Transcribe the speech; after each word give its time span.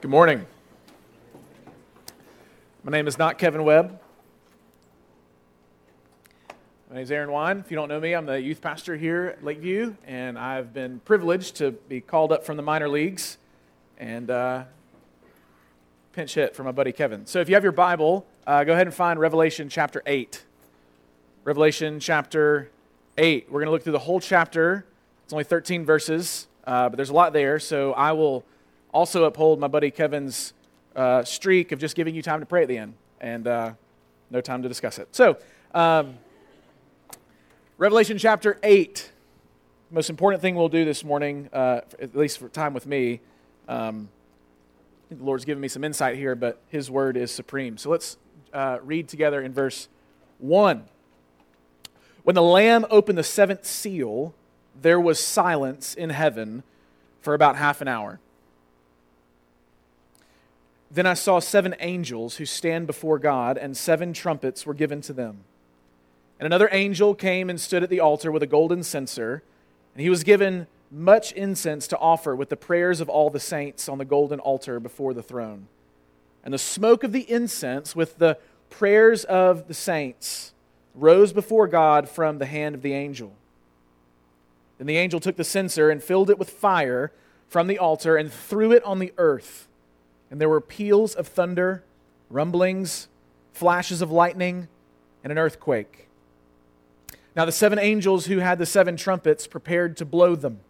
Good 0.00 0.10
morning. 0.10 0.46
My 2.84 2.90
name 2.90 3.06
is 3.06 3.18
not 3.18 3.36
Kevin 3.36 3.64
Webb. 3.64 4.00
My 6.88 6.94
name 6.94 7.02
is 7.02 7.12
Aaron 7.12 7.30
Wine. 7.30 7.58
If 7.58 7.70
you 7.70 7.74
don't 7.74 7.90
know 7.90 8.00
me, 8.00 8.14
I'm 8.14 8.24
the 8.24 8.40
youth 8.40 8.62
pastor 8.62 8.96
here 8.96 9.34
at 9.36 9.44
Lakeview, 9.44 9.96
and 10.06 10.38
I've 10.38 10.72
been 10.72 11.00
privileged 11.00 11.56
to 11.56 11.72
be 11.72 12.00
called 12.00 12.32
up 12.32 12.46
from 12.46 12.56
the 12.56 12.62
minor 12.62 12.88
leagues 12.88 13.36
and 13.98 14.30
uh, 14.30 14.64
pinch 16.14 16.32
hit 16.32 16.56
for 16.56 16.64
my 16.64 16.72
buddy 16.72 16.92
Kevin. 16.92 17.26
So 17.26 17.40
if 17.40 17.50
you 17.50 17.54
have 17.54 17.62
your 17.62 17.70
Bible, 17.70 18.24
uh, 18.46 18.64
go 18.64 18.72
ahead 18.72 18.86
and 18.86 18.94
find 18.94 19.20
Revelation 19.20 19.68
chapter 19.68 20.02
8. 20.06 20.42
Revelation 21.44 22.00
chapter 22.00 22.70
8. 23.18 23.48
We're 23.50 23.60
going 23.60 23.66
to 23.66 23.72
look 23.72 23.82
through 23.82 23.92
the 23.92 23.98
whole 23.98 24.20
chapter. 24.20 24.86
It's 25.24 25.34
only 25.34 25.44
13 25.44 25.84
verses, 25.84 26.46
uh, 26.66 26.88
but 26.88 26.96
there's 26.96 27.10
a 27.10 27.14
lot 27.14 27.34
there, 27.34 27.58
so 27.58 27.92
I 27.92 28.12
will 28.12 28.46
also 28.92 29.24
uphold 29.24 29.60
my 29.60 29.68
buddy 29.68 29.90
Kevin's 29.90 30.52
uh, 30.96 31.22
streak 31.24 31.72
of 31.72 31.78
just 31.78 31.94
giving 31.94 32.14
you 32.14 32.22
time 32.22 32.40
to 32.40 32.46
pray 32.46 32.62
at 32.62 32.68
the 32.68 32.78
end 32.78 32.94
and 33.20 33.46
uh, 33.46 33.72
no 34.30 34.40
time 34.40 34.62
to 34.62 34.68
discuss 34.68 34.98
it. 34.98 35.08
So, 35.12 35.38
um, 35.74 36.18
Revelation 37.78 38.18
chapter 38.18 38.58
8. 38.62 39.12
Most 39.90 40.10
important 40.10 40.42
thing 40.42 40.54
we'll 40.54 40.68
do 40.68 40.84
this 40.84 41.02
morning, 41.02 41.48
uh, 41.52 41.80
at 42.00 42.14
least 42.14 42.38
for 42.38 42.48
time 42.48 42.74
with 42.74 42.86
me, 42.86 43.20
um, 43.68 44.08
the 45.10 45.24
Lord's 45.24 45.44
given 45.44 45.60
me 45.60 45.68
some 45.68 45.82
insight 45.82 46.16
here, 46.16 46.34
but 46.34 46.60
His 46.68 46.90
word 46.90 47.16
is 47.16 47.32
supreme. 47.32 47.76
So 47.76 47.90
let's 47.90 48.16
uh, 48.52 48.78
read 48.82 49.08
together 49.08 49.42
in 49.42 49.52
verse 49.52 49.88
1. 50.38 50.84
When 52.22 52.34
the 52.34 52.42
Lamb 52.42 52.86
opened 52.90 53.18
the 53.18 53.24
seventh 53.24 53.64
seal, 53.64 54.34
there 54.80 55.00
was 55.00 55.22
silence 55.22 55.94
in 55.94 56.10
heaven 56.10 56.62
for 57.20 57.34
about 57.34 57.56
half 57.56 57.80
an 57.80 57.88
hour. 57.88 58.20
Then 60.90 61.06
I 61.06 61.14
saw 61.14 61.38
seven 61.38 61.76
angels 61.78 62.36
who 62.36 62.44
stand 62.44 62.86
before 62.86 63.18
God, 63.18 63.56
and 63.56 63.76
seven 63.76 64.12
trumpets 64.12 64.66
were 64.66 64.74
given 64.74 65.00
to 65.02 65.12
them. 65.12 65.44
And 66.40 66.46
another 66.46 66.68
angel 66.72 67.14
came 67.14 67.48
and 67.48 67.60
stood 67.60 67.82
at 67.82 67.90
the 67.90 68.00
altar 68.00 68.32
with 68.32 68.42
a 68.42 68.46
golden 68.46 68.82
censer, 68.82 69.42
and 69.94 70.02
he 70.02 70.10
was 70.10 70.24
given 70.24 70.66
much 70.90 71.30
incense 71.32 71.86
to 71.88 71.98
offer 71.98 72.34
with 72.34 72.48
the 72.48 72.56
prayers 72.56 73.00
of 73.00 73.08
all 73.08 73.30
the 73.30 73.38
saints 73.38 73.88
on 73.88 73.98
the 73.98 74.04
golden 74.04 74.40
altar 74.40 74.80
before 74.80 75.14
the 75.14 75.22
throne. 75.22 75.68
And 76.42 76.52
the 76.52 76.58
smoke 76.58 77.04
of 77.04 77.12
the 77.12 77.30
incense 77.30 77.94
with 77.94 78.18
the 78.18 78.38
prayers 78.70 79.24
of 79.24 79.68
the 79.68 79.74
saints 79.74 80.52
rose 80.94 81.32
before 81.32 81.68
God 81.68 82.08
from 82.08 82.38
the 82.38 82.46
hand 82.46 82.74
of 82.74 82.82
the 82.82 82.94
angel. 82.94 83.32
Then 84.78 84.88
the 84.88 84.96
angel 84.96 85.20
took 85.20 85.36
the 85.36 85.44
censer 85.44 85.90
and 85.90 86.02
filled 86.02 86.30
it 86.30 86.38
with 86.38 86.50
fire 86.50 87.12
from 87.48 87.66
the 87.66 87.78
altar 87.78 88.16
and 88.16 88.32
threw 88.32 88.72
it 88.72 88.82
on 88.82 88.98
the 88.98 89.12
earth 89.18 89.68
and 90.30 90.40
there 90.40 90.48
were 90.48 90.60
peals 90.60 91.14
of 91.14 91.26
thunder, 91.26 91.82
rumblings, 92.28 93.08
flashes 93.52 94.00
of 94.00 94.10
lightning, 94.10 94.68
and 95.22 95.30
an 95.30 95.38
earthquake. 95.38 96.08
Now 97.36 97.44
the 97.44 97.52
seven 97.52 97.78
angels 97.78 98.26
who 98.26 98.38
had 98.38 98.58
the 98.58 98.66
seven 98.66 98.96
trumpets 98.96 99.46
prepared 99.46 99.96
to 99.98 100.04
blow 100.04 100.34
them. 100.34 100.60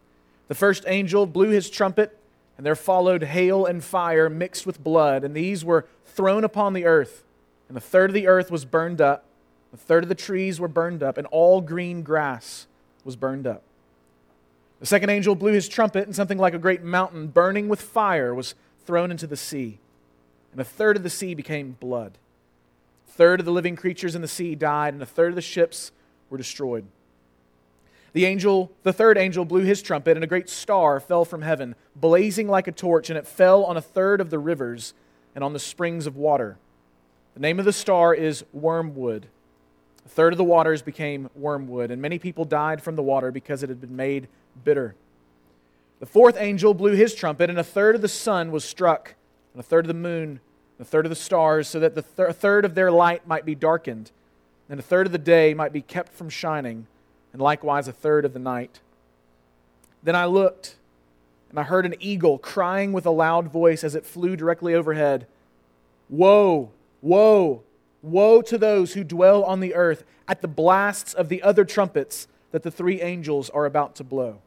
The 0.48 0.55
first 0.55 0.84
angel 0.86 1.27
blew 1.27 1.50
his 1.50 1.70
trumpet, 1.70 2.16
and 2.56 2.66
there 2.66 2.75
followed 2.75 3.22
hail 3.22 3.64
and 3.64 3.83
fire 3.83 4.28
mixed 4.28 4.66
with 4.66 4.83
blood, 4.83 5.25
and 5.25 5.34
these 5.34 5.64
were 5.64 5.86
thrown 6.05 6.44
upon 6.44 6.72
the 6.72 6.84
earth. 6.84 7.22
And 7.69 7.77
the 7.77 7.81
third 7.81 8.11
of 8.11 8.14
the 8.14 8.27
earth 8.27 8.50
was 8.50 8.64
burned 8.64 9.00
up, 9.00 9.25
a 9.72 9.77
third 9.77 10.03
of 10.03 10.08
the 10.08 10.14
trees 10.14 10.58
were 10.58 10.69
burned 10.69 11.03
up, 11.03 11.16
and 11.16 11.27
all 11.28 11.61
green 11.61 12.03
grass 12.03 12.66
was 13.05 13.16
burned 13.16 13.47
up. 13.47 13.62
The 14.81 14.86
second 14.86 15.11
angel 15.11 15.34
blew 15.34 15.53
his 15.53 15.69
trumpet, 15.69 16.06
and 16.06 16.16
something 16.16 16.38
like 16.38 16.55
a 16.55 16.58
great 16.58 16.83
mountain 16.83 17.28
burning 17.28 17.69
with 17.69 17.81
fire 17.81 18.34
was 18.34 18.55
thrown 18.91 19.13
into 19.13 19.29
the 19.29 19.37
sea, 19.37 19.79
and 20.51 20.61
a 20.61 20.65
third 20.65 20.97
of 20.97 21.05
the 21.05 21.09
sea 21.09 21.33
became 21.33 21.77
blood. 21.79 22.19
A 23.09 23.13
third 23.13 23.39
of 23.39 23.47
the 23.47 23.53
living 23.53 23.77
creatures 23.77 24.17
in 24.17 24.21
the 24.21 24.27
sea 24.27 24.57
died, 24.57 24.95
and 24.95 25.01
a 25.01 25.07
third 25.07 25.29
of 25.29 25.37
the 25.37 25.41
ships 25.41 25.93
were 26.29 26.37
destroyed. 26.37 26.84
The 28.15 28.25
angel, 28.25 28.73
the 28.83 28.93
third 28.93 29.17
angel 29.17 29.45
blew 29.45 29.62
his 29.62 29.81
trumpet, 29.81 30.17
and 30.17 30.25
a 30.25 30.27
great 30.27 30.49
star 30.49 30.99
fell 30.99 31.25
from 31.25 31.43
heaven, 31.43 31.77
blazing 31.95 32.49
like 32.49 32.67
a 32.67 32.73
torch, 32.73 33.11
and 33.11 33.17
it 33.17 33.29
fell 33.29 33.62
on 33.65 33.77
a 33.77 33.81
third 33.81 34.21
of 34.21 34.31
the 34.31 34.41
rivers 34.41 34.93
and 35.37 35.45
on 35.45 35.53
the 35.53 35.61
springs 35.61 36.09
of 36.09 36.17
water. 36.17 36.59
The 37.34 37.41
name 37.41 37.61
of 37.61 37.67
the 37.67 37.73
star 37.73 38.12
is 38.12 38.45
Wormwood. 38.53 39.29
A 40.05 40.09
third 40.09 40.33
of 40.33 40.37
the 40.37 40.43
waters 40.43 40.83
became 40.83 41.31
wormwood, 41.37 41.93
and 41.93 42.03
many 42.03 42.19
people 42.19 42.45
died 42.45 42.83
from 42.83 42.97
the 42.97 43.05
water 43.05 43.31
because 43.31 43.62
it 43.62 43.69
had 43.69 43.81
been 43.81 43.95
made 43.95 44.27
bitter. 44.65 44.97
The 46.00 46.06
fourth 46.06 46.37
angel 46.38 46.72
blew 46.72 46.94
his 46.94 47.15
trumpet, 47.15 47.50
and 47.50 47.59
a 47.59 47.65
third 47.65 47.94
of 47.94 48.00
the 48.00 48.09
sun 48.09 48.50
was 48.50 48.65
struck, 48.65 49.15
and 49.53 49.61
a 49.61 49.62
third 49.62 49.84
of 49.84 49.88
the 49.88 49.94
moon, 49.94 50.41
and 50.78 50.81
a 50.81 50.84
third 50.84 51.05
of 51.05 51.11
the 51.11 51.16
stars, 51.16 51.69
so 51.69 51.78
that 51.78 51.94
the 51.94 52.03
th- 52.03 52.34
third 52.37 52.65
of 52.65 52.75
their 52.75 52.91
light 52.91 53.27
might 53.27 53.44
be 53.44 53.55
darkened, 53.55 54.11
and 54.71 54.81
a 54.81 54.83
third 54.83 55.06
of 55.06 55.12
the 55.12 55.19
day 55.19 55.53
might 55.53 55.75
be 55.75 55.83
kept 55.83 56.15
from 56.15 56.31
shining, 56.31 56.87
and 57.34 57.43
likewise 57.43 57.87
a 57.87 57.93
third 57.93 58.25
of 58.25 58.33
the 58.33 58.38
night. 58.38 58.81
Then 60.03 60.16
I 60.16 60.25
looked, 60.25 60.77
and 61.50 61.59
I 61.59 61.65
heard 61.65 61.84
an 61.84 61.97
eagle 62.00 62.38
crying 62.38 62.94
with 62.94 63.05
a 63.05 63.11
loud 63.11 63.49
voice 63.49 63.84
as 63.84 63.94
it 63.94 64.06
flew 64.06 64.37
directly 64.37 64.75
overhead 64.75 65.27
Woe, 66.09 66.71
woe, 67.03 67.62
woe 68.03 68.43
to 68.43 68.59
those 68.59 68.94
who 68.94 69.05
dwell 69.05 69.44
on 69.44 69.61
the 69.61 69.75
earth 69.75 70.03
at 70.27 70.41
the 70.41 70.49
blasts 70.49 71.15
of 71.15 71.28
the 71.28 71.43
other 71.43 71.65
trumpets 71.65 72.27
that 72.50 72.62
the 72.62 72.71
three 72.71 73.00
angels 73.00 73.49
are 73.50 73.67
about 73.67 73.94
to 73.97 74.05
blow. 74.05 74.38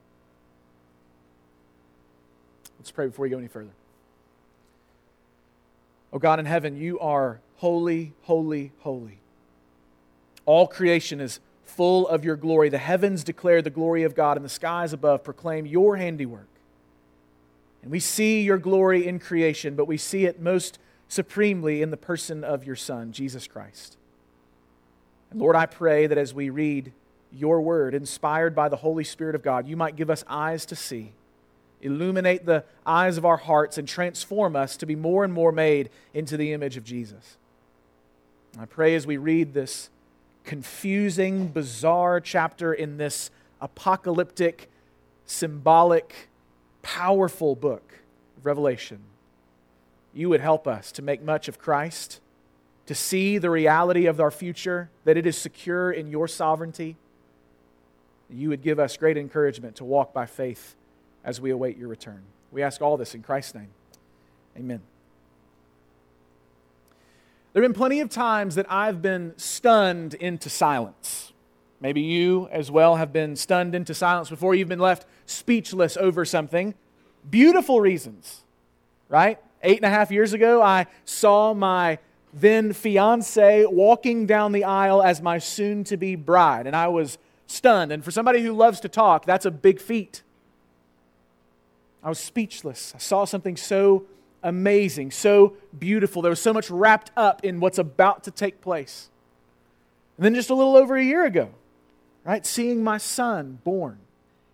Let's 2.84 2.92
pray 2.92 3.06
before 3.06 3.24
we 3.24 3.30
go 3.30 3.38
any 3.38 3.48
further. 3.48 3.72
Oh 6.12 6.20
God 6.20 6.38
in 6.38 6.46
heaven, 6.46 6.76
you 6.76 7.00
are 7.00 7.40
holy, 7.56 8.12
holy, 8.24 8.74
holy. 8.80 9.20
All 10.46 10.68
creation 10.68 11.22
is 11.22 11.40
full 11.64 12.06
of 12.10 12.26
your 12.26 12.36
glory. 12.36 12.68
The 12.68 12.78
heavens 12.78 13.24
declare 13.24 13.62
the 13.62 13.70
glory 13.70 14.04
of 14.04 14.16
God, 14.16 14.36
and 14.36 14.46
the 14.46 14.50
skies 14.50 14.92
above 14.92 15.24
proclaim 15.24 15.66
your 15.66 15.96
handiwork. 15.96 16.50
And 17.84 17.90
we 17.90 18.02
see 18.02 18.42
your 18.42 18.58
glory 18.58 19.08
in 19.08 19.18
creation, 19.18 19.76
but 19.76 19.88
we 19.88 19.96
see 19.96 20.26
it 20.26 20.42
most 20.42 20.78
supremely 21.08 21.82
in 21.82 21.90
the 21.90 21.96
person 21.96 22.44
of 22.44 22.66
your 22.66 22.76
Son, 22.76 23.14
Jesus 23.14 23.48
Christ. 23.48 23.96
And 25.32 25.40
Lord, 25.40 25.56
I 25.56 25.68
pray 25.68 26.06
that 26.06 26.18
as 26.18 26.34
we 26.34 26.50
read 26.50 26.92
your 27.32 27.62
word, 27.62 27.96
inspired 27.96 28.54
by 28.54 28.68
the 28.68 28.76
Holy 28.76 29.06
Spirit 29.06 29.36
of 29.36 29.42
God, 29.42 29.70
you 29.70 29.78
might 29.78 29.96
give 29.96 30.10
us 30.10 30.26
eyes 30.28 30.66
to 30.66 30.76
see 30.76 31.14
illuminate 31.84 32.46
the 32.46 32.64
eyes 32.86 33.18
of 33.18 33.26
our 33.26 33.38
hearts, 33.38 33.78
and 33.78 33.88
transform 33.88 34.56
us 34.56 34.76
to 34.78 34.86
be 34.86 34.96
more 34.96 35.24
and 35.24 35.34
more 35.34 35.52
made 35.52 35.90
into 36.14 36.38
the 36.38 36.54
image 36.54 36.78
of 36.78 36.84
Jesus. 36.84 37.38
I 38.60 38.66
pray 38.66 38.96
as 38.96 39.06
we 39.06 39.18
read 39.18 39.54
this 39.54 39.90
confusing, 40.44 41.48
bizarre 41.48 42.20
chapter 42.20 42.74
in 42.74 42.98
this 42.98 43.32
apocalyptic, 43.62 44.70
symbolic, 45.26 46.30
powerful 46.82 47.56
book 47.56 48.00
of 48.38 48.46
Revelation, 48.46 49.00
you 50.14 50.30
would 50.30 50.42
help 50.42 50.68
us 50.68 50.92
to 50.92 51.02
make 51.02 51.24
much 51.24 51.48
of 51.48 51.58
Christ, 51.58 52.20
to 52.86 52.94
see 52.94 53.38
the 53.38 53.50
reality 53.50 54.06
of 54.06 54.20
our 54.20 54.32
future, 54.32 54.90
that 55.06 55.18
it 55.18 55.26
is 55.26 55.38
secure 55.38 55.92
in 55.92 56.08
your 56.08 56.28
sovereignty. 56.28 56.98
You 58.30 58.50
would 58.50 58.62
give 58.62 58.80
us 58.80 58.98
great 58.98 59.18
encouragement 59.18 59.78
to 59.78 59.86
walk 59.86 60.14
by 60.14 60.26
faith 60.26 60.76
as 61.24 61.40
we 61.40 61.52
await 61.52 61.78
your 61.78 61.88
return. 61.88 62.22
We 62.52 62.62
ask 62.62 62.82
all 62.82 62.98
this 62.98 63.16
in 63.16 63.24
Christ's 63.24 63.56
name. 63.56 63.70
Amen. 64.58 64.82
There 67.54 67.62
have 67.62 67.72
been 67.72 67.78
plenty 67.78 68.00
of 68.00 68.10
times 68.10 68.56
that 68.56 68.66
I've 68.72 69.02
been 69.02 69.34
stunned 69.38 70.16
into 70.16 70.50
silence. 70.50 71.34
Maybe 71.80 72.02
you 72.02 72.48
as 72.52 72.72
well 72.72 72.96
have 72.96 73.12
been 73.12 73.36
stunned 73.36 73.76
into 73.76 73.94
silence 73.94 74.30
before 74.30 74.56
you've 74.56 74.70
been 74.70 74.80
left 74.80 75.06
speechless 75.26 75.98
over 75.98 76.26
something. 76.26 76.74
Beautiful 77.30 77.80
reasons, 77.80 78.42
right? 79.10 79.38
Eight 79.62 79.78
and 79.78 79.86
a 79.86 79.90
half 79.90 80.12
years 80.12 80.34
ago, 80.34 80.62
I 80.62 80.88
saw 81.06 81.54
my 81.54 82.00
then 82.34 82.74
fiance 82.74 83.66
walking 83.66 84.26
down 84.26 84.52
the 84.52 84.64
aisle 84.64 85.04
as 85.04 85.22
my 85.22 85.38
soon 85.38 85.84
to 85.86 85.98
be 85.98 86.16
bride, 86.16 86.66
and 86.66 86.76
I 86.76 86.88
was 86.88 87.18
stunned. 87.46 87.92
And 87.92 88.04
for 88.04 88.12
somebody 88.12 88.42
who 88.42 88.54
loves 88.54 88.80
to 88.80 88.90
talk, 88.90 89.26
that's 89.26 89.46
a 89.46 89.52
big 89.52 89.80
feat. 89.80 90.24
I 92.04 92.10
was 92.10 92.20
speechless. 92.20 92.94
I 92.94 92.98
saw 92.98 93.26
something 93.26 93.56
so 93.56 94.06
amazing, 94.44 95.12
so 95.12 95.56
beautiful. 95.78 96.22
There 96.22 96.30
was 96.30 96.42
so 96.42 96.54
much 96.54 96.70
wrapped 96.70 97.12
up 97.16 97.44
in 97.46 97.60
what's 97.60 97.78
about 97.78 98.26
to 98.26 98.32
take 98.32 98.62
place. 98.62 99.10
And 100.18 100.26
then 100.26 100.36
just 100.36 100.50
a 100.50 100.56
little 100.56 100.76
over 100.76 100.96
a 100.96 101.04
year 101.04 101.26
ago, 101.26 101.50
right, 102.24 102.46
seeing 102.46 102.84
my 102.84 102.98
son 102.98 103.60
born, 103.64 104.00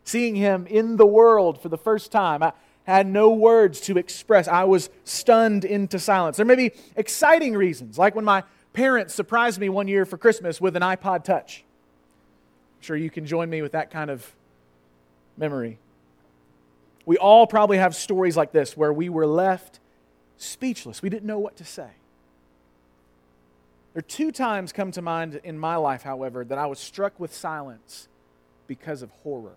seeing 0.04 0.36
him 0.36 0.68
in 0.68 0.98
the 0.98 1.08
world 1.08 1.62
for 1.62 1.70
the 1.70 1.78
first 1.78 2.12
time, 2.12 2.44
I 2.44 2.54
had 2.84 3.08
no 3.08 3.32
words 3.32 3.82
to 3.82 3.98
express. 3.98 4.48
I 4.48 4.64
was 4.64 4.90
stunned 5.04 5.66
into 5.66 6.00
silence. 6.00 6.38
There 6.38 6.46
may 6.46 6.56
be 6.56 6.72
exciting 6.96 7.56
reasons, 7.56 7.98
like 7.98 8.16
when 8.16 8.26
my 8.26 8.44
parents 8.74 9.14
surprised 9.14 9.60
me 9.60 9.70
one 9.70 9.88
year 9.88 10.06
for 10.06 10.18
Christmas 10.18 10.62
with 10.62 10.76
an 10.76 10.84
iPod 10.84 11.24
Touch. 11.24 11.64
I'm 12.78 12.84
sure 12.84 12.96
you 12.96 13.10
can 13.10 13.26
join 13.26 13.50
me 13.50 13.62
with 13.62 13.74
that 13.74 13.92
kind 13.92 14.10
of 14.10 14.36
memory. 15.36 15.80
We 17.10 17.18
all 17.18 17.48
probably 17.48 17.80
have 17.80 17.96
stories 17.96 18.38
like 18.38 18.52
this 18.52 18.78
where 18.78 18.94
we 18.94 19.10
were 19.10 19.26
left 19.26 19.80
speechless. 20.38 21.02
We 21.02 21.10
didn't 21.10 21.26
know 21.26 21.40
what 21.40 21.56
to 21.56 21.66
say. 21.66 21.90
There 23.94 24.02
are 24.02 24.02
two 24.04 24.32
times 24.32 24.72
come 24.72 24.92
to 24.92 25.02
mind 25.02 25.42
in 25.44 25.58
my 25.58 25.76
life, 25.76 26.04
however, 26.04 26.46
that 26.46 26.60
I 26.60 26.68
was 26.68 26.78
struck 26.78 27.20
with 27.20 27.34
silence 27.34 28.08
because 28.68 29.02
of 29.02 29.10
horror. 29.24 29.56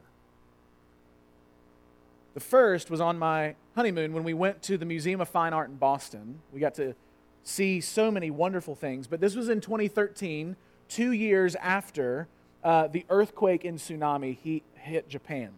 The 2.33 2.41
first 2.41 2.91
was 2.91 3.03
on 3.03 3.19
my 3.19 3.55
honeymoon 3.77 4.15
when 4.15 4.25
we 4.25 4.33
went 4.33 4.63
to 4.63 4.79
the 4.79 4.87
Museum 4.87 5.21
of 5.21 5.29
Fine 5.29 5.53
Art 5.53 5.69
in 5.69 5.77
Boston. 5.77 6.39
We 6.55 6.61
got 6.61 6.77
to 6.77 6.95
see 7.43 7.83
so 7.83 8.11
many 8.11 8.31
wonderful 8.31 8.75
things, 8.75 9.07
but 9.07 9.21
this 9.21 9.37
was 9.37 9.51
in 9.51 9.61
2013, 9.61 10.57
two 10.89 11.13
years 11.13 11.55
after 11.57 12.29
uh, 12.65 12.87
the 12.87 13.05
earthquake 13.11 13.67
and 13.67 13.79
tsunami 13.79 14.63
hit 14.75 15.07
Japan. 15.07 15.51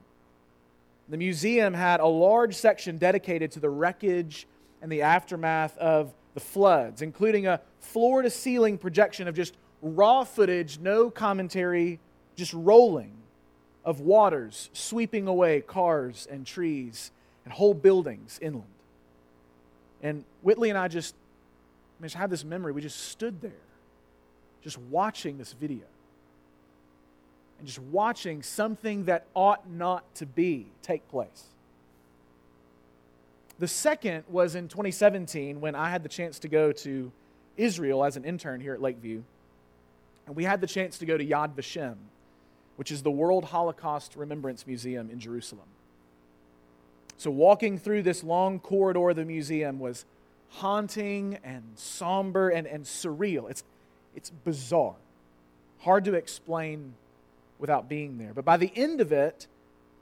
The 1.08 1.16
museum 1.16 1.74
had 1.74 2.00
a 2.00 2.06
large 2.06 2.54
section 2.54 2.98
dedicated 2.98 3.50
to 3.52 3.60
the 3.60 3.68
wreckage 3.68 4.46
and 4.80 4.90
the 4.90 5.02
aftermath 5.02 5.76
of 5.78 6.14
the 6.34 6.40
floods, 6.40 7.02
including 7.02 7.46
a 7.46 7.60
floor 7.80 8.22
to 8.22 8.30
ceiling 8.30 8.78
projection 8.78 9.28
of 9.28 9.34
just 9.34 9.54
raw 9.82 10.24
footage, 10.24 10.78
no 10.78 11.10
commentary, 11.10 12.00
just 12.36 12.52
rolling 12.54 13.12
of 13.84 14.00
waters 14.00 14.70
sweeping 14.72 15.28
away 15.28 15.60
cars 15.60 16.26
and 16.30 16.46
trees 16.46 17.10
and 17.44 17.52
whole 17.52 17.74
buildings 17.74 18.38
inland. 18.40 18.64
And 20.02 20.24
Whitley 20.42 20.70
and 20.70 20.78
I 20.78 20.88
just, 20.88 21.14
I 21.98 22.02
mean, 22.02 22.06
just 22.06 22.16
have 22.16 22.30
this 22.30 22.44
memory. 22.44 22.72
We 22.72 22.80
just 22.80 23.10
stood 23.10 23.40
there, 23.42 23.52
just 24.62 24.78
watching 24.78 25.38
this 25.38 25.52
video. 25.52 25.84
And 27.58 27.66
just 27.66 27.80
watching 27.80 28.42
something 28.42 29.04
that 29.04 29.26
ought 29.34 29.68
not 29.68 30.14
to 30.16 30.26
be 30.26 30.66
take 30.82 31.08
place. 31.08 31.44
The 33.58 33.68
second 33.68 34.24
was 34.28 34.54
in 34.54 34.68
2017 34.68 35.60
when 35.60 35.74
I 35.74 35.90
had 35.90 36.02
the 36.02 36.08
chance 36.08 36.38
to 36.40 36.48
go 36.48 36.72
to 36.72 37.12
Israel 37.56 38.04
as 38.04 38.16
an 38.16 38.24
intern 38.24 38.60
here 38.60 38.74
at 38.74 38.82
Lakeview. 38.82 39.22
And 40.26 40.34
we 40.34 40.44
had 40.44 40.60
the 40.60 40.66
chance 40.66 40.98
to 40.98 41.06
go 41.06 41.16
to 41.16 41.24
Yad 41.24 41.54
Vashem, 41.54 41.96
which 42.76 42.90
is 42.90 43.02
the 43.02 43.10
World 43.10 43.44
Holocaust 43.44 44.16
Remembrance 44.16 44.66
Museum 44.66 45.10
in 45.10 45.20
Jerusalem. 45.20 45.66
So, 47.16 47.30
walking 47.30 47.78
through 47.78 48.02
this 48.02 48.24
long 48.24 48.58
corridor 48.58 49.10
of 49.10 49.16
the 49.16 49.24
museum 49.24 49.78
was 49.78 50.04
haunting 50.48 51.38
and 51.44 51.62
somber 51.76 52.48
and, 52.48 52.66
and 52.66 52.84
surreal. 52.84 53.48
It's, 53.48 53.62
it's 54.16 54.30
bizarre, 54.30 54.96
hard 55.80 56.04
to 56.06 56.14
explain 56.14 56.94
without 57.58 57.88
being 57.88 58.18
there. 58.18 58.32
But 58.34 58.44
by 58.44 58.56
the 58.56 58.72
end 58.74 59.00
of 59.00 59.12
it, 59.12 59.46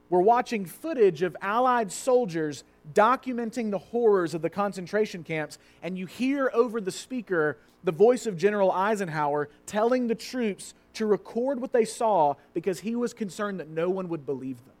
we're 0.09 0.21
watching 0.21 0.65
footage 0.65 1.21
of 1.21 1.35
Allied 1.41 1.91
soldiers 1.91 2.63
documenting 2.93 3.71
the 3.71 3.77
horrors 3.77 4.33
of 4.33 4.41
the 4.41 4.49
concentration 4.49 5.23
camps, 5.23 5.57
and 5.81 5.97
you 5.97 6.05
hear 6.05 6.51
over 6.53 6.81
the 6.81 6.91
speaker 6.91 7.57
the 7.83 7.91
voice 7.91 8.25
of 8.25 8.37
General 8.37 8.71
Eisenhower 8.71 9.49
telling 9.65 10.07
the 10.07 10.15
troops 10.15 10.73
to 10.93 11.05
record 11.05 11.59
what 11.59 11.73
they 11.73 11.85
saw 11.85 12.35
because 12.53 12.81
he 12.81 12.95
was 12.95 13.13
concerned 13.13 13.59
that 13.59 13.69
no 13.69 13.89
one 13.89 14.09
would 14.09 14.25
believe 14.25 14.57
them. 14.57 14.75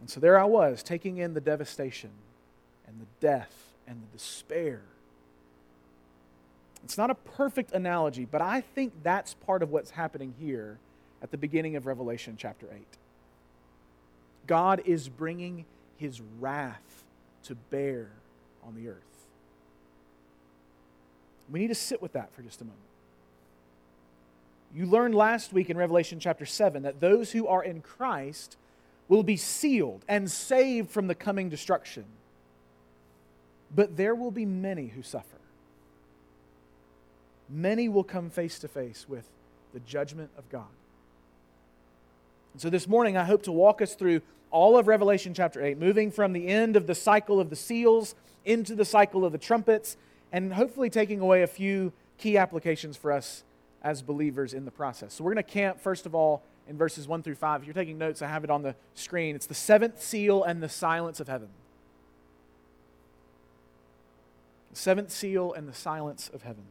And 0.00 0.10
so 0.10 0.20
there 0.20 0.38
I 0.38 0.44
was, 0.44 0.82
taking 0.82 1.18
in 1.18 1.34
the 1.34 1.40
devastation 1.40 2.10
and 2.86 3.00
the 3.00 3.06
death 3.20 3.74
and 3.86 4.02
the 4.02 4.16
despair. 4.16 4.82
It's 6.84 6.98
not 6.98 7.10
a 7.10 7.14
perfect 7.14 7.72
analogy, 7.72 8.26
but 8.30 8.42
I 8.42 8.60
think 8.60 8.92
that's 9.02 9.32
part 9.32 9.62
of 9.62 9.70
what's 9.70 9.90
happening 9.90 10.34
here 10.38 10.78
at 11.22 11.30
the 11.30 11.38
beginning 11.38 11.76
of 11.76 11.86
Revelation 11.86 12.36
chapter 12.38 12.66
8. 12.70 12.82
God 14.46 14.82
is 14.84 15.08
bringing 15.08 15.64
his 15.96 16.20
wrath 16.38 17.04
to 17.44 17.54
bear 17.54 18.10
on 18.62 18.74
the 18.74 18.90
earth. 18.90 18.98
We 21.50 21.58
need 21.58 21.68
to 21.68 21.74
sit 21.74 22.02
with 22.02 22.12
that 22.12 22.34
for 22.34 22.42
just 22.42 22.60
a 22.60 22.64
moment. 22.64 22.80
You 24.74 24.84
learned 24.84 25.14
last 25.14 25.52
week 25.52 25.70
in 25.70 25.78
Revelation 25.78 26.20
chapter 26.20 26.44
7 26.44 26.82
that 26.82 27.00
those 27.00 27.32
who 27.32 27.46
are 27.46 27.64
in 27.64 27.80
Christ 27.80 28.58
will 29.08 29.22
be 29.22 29.38
sealed 29.38 30.04
and 30.06 30.30
saved 30.30 30.90
from 30.90 31.06
the 31.06 31.14
coming 31.14 31.48
destruction. 31.48 32.04
But 33.74 33.96
there 33.96 34.14
will 34.14 34.30
be 34.30 34.44
many 34.44 34.88
who 34.88 35.02
suffer. 35.02 35.38
Many 37.48 37.88
will 37.88 38.04
come 38.04 38.30
face 38.30 38.58
to 38.60 38.68
face 38.68 39.06
with 39.08 39.28
the 39.72 39.80
judgment 39.80 40.30
of 40.38 40.48
God. 40.48 40.66
And 42.52 42.62
so 42.62 42.70
this 42.70 42.88
morning, 42.88 43.16
I 43.16 43.24
hope 43.24 43.42
to 43.44 43.52
walk 43.52 43.82
us 43.82 43.94
through 43.94 44.22
all 44.50 44.78
of 44.78 44.86
Revelation 44.86 45.34
chapter 45.34 45.62
8, 45.62 45.78
moving 45.78 46.10
from 46.10 46.32
the 46.32 46.46
end 46.46 46.76
of 46.76 46.86
the 46.86 46.94
cycle 46.94 47.40
of 47.40 47.50
the 47.50 47.56
seals 47.56 48.14
into 48.44 48.74
the 48.74 48.84
cycle 48.84 49.24
of 49.24 49.32
the 49.32 49.38
trumpets, 49.38 49.96
and 50.32 50.54
hopefully 50.54 50.88
taking 50.88 51.20
away 51.20 51.42
a 51.42 51.46
few 51.46 51.92
key 52.18 52.38
applications 52.38 52.96
for 52.96 53.10
us 53.10 53.42
as 53.82 54.00
believers 54.00 54.54
in 54.54 54.64
the 54.64 54.70
process. 54.70 55.14
So 55.14 55.24
we're 55.24 55.34
going 55.34 55.44
to 55.44 55.50
camp, 55.50 55.80
first 55.80 56.06
of 56.06 56.14
all, 56.14 56.42
in 56.68 56.76
verses 56.78 57.06
1 57.06 57.22
through 57.22 57.34
5. 57.34 57.60
If 57.60 57.66
you're 57.66 57.74
taking 57.74 57.98
notes, 57.98 58.22
I 58.22 58.28
have 58.28 58.44
it 58.44 58.50
on 58.50 58.62
the 58.62 58.74
screen. 58.94 59.34
It's 59.34 59.46
the 59.46 59.54
seventh 59.54 60.02
seal 60.02 60.42
and 60.42 60.62
the 60.62 60.68
silence 60.68 61.20
of 61.20 61.28
heaven. 61.28 61.48
The 64.70 64.78
seventh 64.78 65.10
seal 65.10 65.52
and 65.52 65.68
the 65.68 65.74
silence 65.74 66.30
of 66.32 66.42
heaven. 66.42 66.64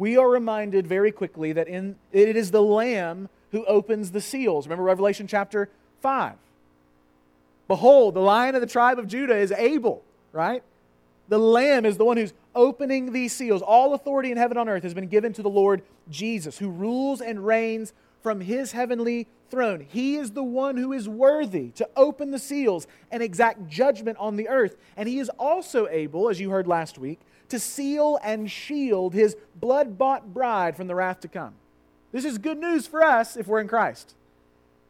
We 0.00 0.16
are 0.16 0.30
reminded 0.30 0.86
very 0.86 1.12
quickly 1.12 1.52
that 1.52 1.68
in, 1.68 1.96
it 2.10 2.34
is 2.34 2.52
the 2.52 2.62
Lamb 2.62 3.28
who 3.52 3.66
opens 3.66 4.12
the 4.12 4.20
seals. 4.22 4.64
Remember 4.64 4.82
Revelation 4.82 5.26
chapter 5.26 5.68
5. 6.00 6.36
Behold, 7.68 8.14
the 8.14 8.20
lion 8.20 8.54
of 8.54 8.62
the 8.62 8.66
tribe 8.66 8.98
of 8.98 9.06
Judah 9.06 9.36
is 9.36 9.52
able, 9.52 10.02
right? 10.32 10.62
The 11.28 11.38
Lamb 11.38 11.84
is 11.84 11.98
the 11.98 12.06
one 12.06 12.16
who's 12.16 12.32
opening 12.54 13.12
these 13.12 13.34
seals. 13.34 13.60
All 13.60 13.92
authority 13.92 14.30
in 14.30 14.38
heaven 14.38 14.56
and 14.56 14.70
on 14.70 14.74
earth 14.74 14.84
has 14.84 14.94
been 14.94 15.06
given 15.06 15.34
to 15.34 15.42
the 15.42 15.50
Lord 15.50 15.82
Jesus, 16.10 16.56
who 16.56 16.70
rules 16.70 17.20
and 17.20 17.46
reigns 17.46 17.92
from 18.22 18.40
his 18.40 18.72
heavenly 18.72 19.26
throne. 19.50 19.84
He 19.86 20.16
is 20.16 20.30
the 20.30 20.42
one 20.42 20.78
who 20.78 20.94
is 20.94 21.10
worthy 21.10 21.72
to 21.72 21.86
open 21.94 22.30
the 22.30 22.38
seals 22.38 22.86
and 23.10 23.22
exact 23.22 23.68
judgment 23.68 24.16
on 24.18 24.36
the 24.36 24.48
earth. 24.48 24.76
And 24.96 25.06
he 25.10 25.18
is 25.18 25.28
also 25.38 25.88
able, 25.88 26.30
as 26.30 26.40
you 26.40 26.48
heard 26.48 26.66
last 26.66 26.96
week, 26.96 27.20
to 27.50 27.58
seal 27.58 28.18
and 28.22 28.50
shield 28.50 29.14
his 29.14 29.36
blood 29.54 29.98
bought 29.98 30.32
bride 30.32 30.76
from 30.76 30.86
the 30.86 30.94
wrath 30.94 31.20
to 31.20 31.28
come. 31.28 31.54
This 32.12 32.24
is 32.24 32.38
good 32.38 32.58
news 32.58 32.86
for 32.86 33.04
us 33.04 33.36
if 33.36 33.46
we're 33.46 33.60
in 33.60 33.68
Christ. 33.68 34.14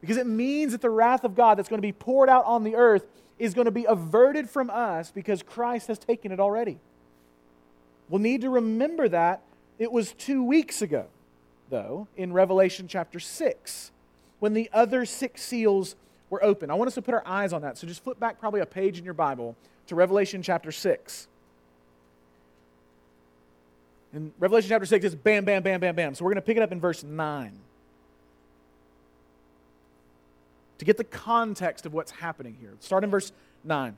Because 0.01 0.17
it 0.17 0.27
means 0.27 0.73
that 0.73 0.81
the 0.81 0.91
wrath 0.91 1.25
of 1.25 1.35
God 1.35 1.59
that's 1.59 1.69
going 1.69 1.79
to 1.79 1.87
be 1.87 1.93
poured 1.93 2.31
out 2.31 2.45
on 2.47 2.65
the 2.65 2.75
earth 2.75 3.05
is 3.39 3.53
going 3.55 3.67
to 3.67 3.71
be 3.71 3.85
averted 3.85 4.49
from 4.49 4.71
us 4.71 5.11
because 5.11 5.43
Christ 5.43 5.89
has 5.89 5.99
taken 5.99 6.33
it 6.33 6.41
already. 6.41 6.79
We'll 8.09 8.21
need 8.21 8.41
to 8.41 8.51
remember 8.51 9.09
that. 9.09 9.43
It 9.79 9.93
was 9.93 10.13
two 10.13 10.43
weeks 10.43 10.83
ago, 10.83 11.07
though, 11.69 12.09
in 12.17 12.33
Revelation 12.33 12.89
chapter 12.89 13.21
6, 13.21 13.91
when 14.39 14.53
the 14.53 14.69
other 14.73 15.05
six 15.05 15.43
seals 15.43 15.97
were 16.29 16.43
open. 16.45 16.71
I 16.71 16.75
want 16.75 16.89
us 16.89 16.95
to 16.95 17.03
put 17.03 17.15
our 17.15 17.27
eyes 17.27 17.53
on 17.53 17.63
that. 17.63 17.77
So 17.77 17.87
just 17.87 18.03
flip 18.03 18.19
back 18.19 18.39
probably 18.39 18.61
a 18.61 18.67
page 18.67 18.99
in 18.99 19.05
your 19.05 19.15
Bible 19.15 19.57
to 19.89 19.95
Revelation 19.95 20.43
chapter 20.43 20.73
6. 20.73 21.29
In 24.13 24.33
Revelation 24.39 24.69
chapter 24.69 24.87
6, 24.87 25.05
it's 25.05 25.15
bam, 25.15 25.45
bam, 25.45 25.63
bam, 25.63 25.81
bam, 25.81 25.95
bam. 25.95 26.15
So 26.15 26.25
we're 26.25 26.33
going 26.33 26.43
to 26.43 26.47
pick 26.47 26.57
it 26.57 26.63
up 26.63 26.73
in 26.73 26.81
verse 26.81 27.05
9 27.05 27.59
to 30.79 30.85
get 30.85 30.97
the 30.97 31.05
context 31.05 31.87
of 31.87 31.93
what's 31.93 32.11
happening 32.11 32.57
here. 32.59 32.75
Start 32.81 33.05
in 33.05 33.11
verse 33.11 33.33
9. 33.65 33.97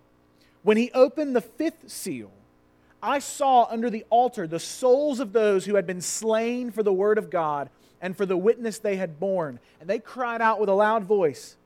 When 0.62 0.76
he 0.76 0.90
opened 0.92 1.35
the 1.35 1.40
fifth 1.40 1.88
seal, 1.88 2.31
I 3.02 3.21
saw 3.21 3.66
under 3.71 3.88
the 3.88 4.04
altar 4.11 4.47
the 4.47 4.61
souls 4.61 5.19
of 5.19 5.33
those 5.33 5.64
who 5.64 5.76
had 5.76 5.87
been 5.87 6.00
slain 6.00 6.71
for 6.71 6.83
the 6.83 6.92
word 6.92 7.19
of 7.19 7.31
God 7.31 7.71
and 8.00 8.16
for 8.16 8.26
the 8.26 8.37
witness 8.37 8.78
they 8.78 8.97
had 8.97 9.19
borne. 9.19 9.61
And 9.81 9.88
they 9.88 9.99
cried 9.99 10.42
out 10.42 10.61
with 10.61 10.69
a 10.69 10.75
loud 10.75 11.04
voice, 11.04 11.57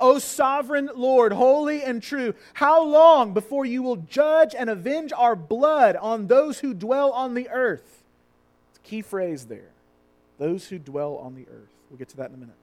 O 0.00 0.18
sovereign 0.18 0.90
Lord, 0.94 1.32
holy 1.32 1.82
and 1.82 2.02
true, 2.02 2.34
how 2.54 2.82
long 2.82 3.34
before 3.34 3.66
you 3.66 3.82
will 3.82 3.96
judge 3.96 4.54
and 4.54 4.70
avenge 4.70 5.12
our 5.12 5.36
blood 5.36 5.94
on 5.96 6.26
those 6.26 6.60
who 6.60 6.72
dwell 6.72 7.12
on 7.12 7.34
the 7.34 7.48
earth? 7.50 8.02
It's 8.70 8.78
a 8.78 8.88
key 8.88 9.02
phrase 9.02 9.46
there. 9.46 9.70
Those 10.38 10.68
who 10.68 10.78
dwell 10.78 11.16
on 11.16 11.34
the 11.34 11.42
earth. 11.42 11.68
We'll 11.90 11.98
get 11.98 12.08
to 12.10 12.16
that 12.16 12.30
in 12.30 12.36
a 12.36 12.38
minute. 12.38 12.54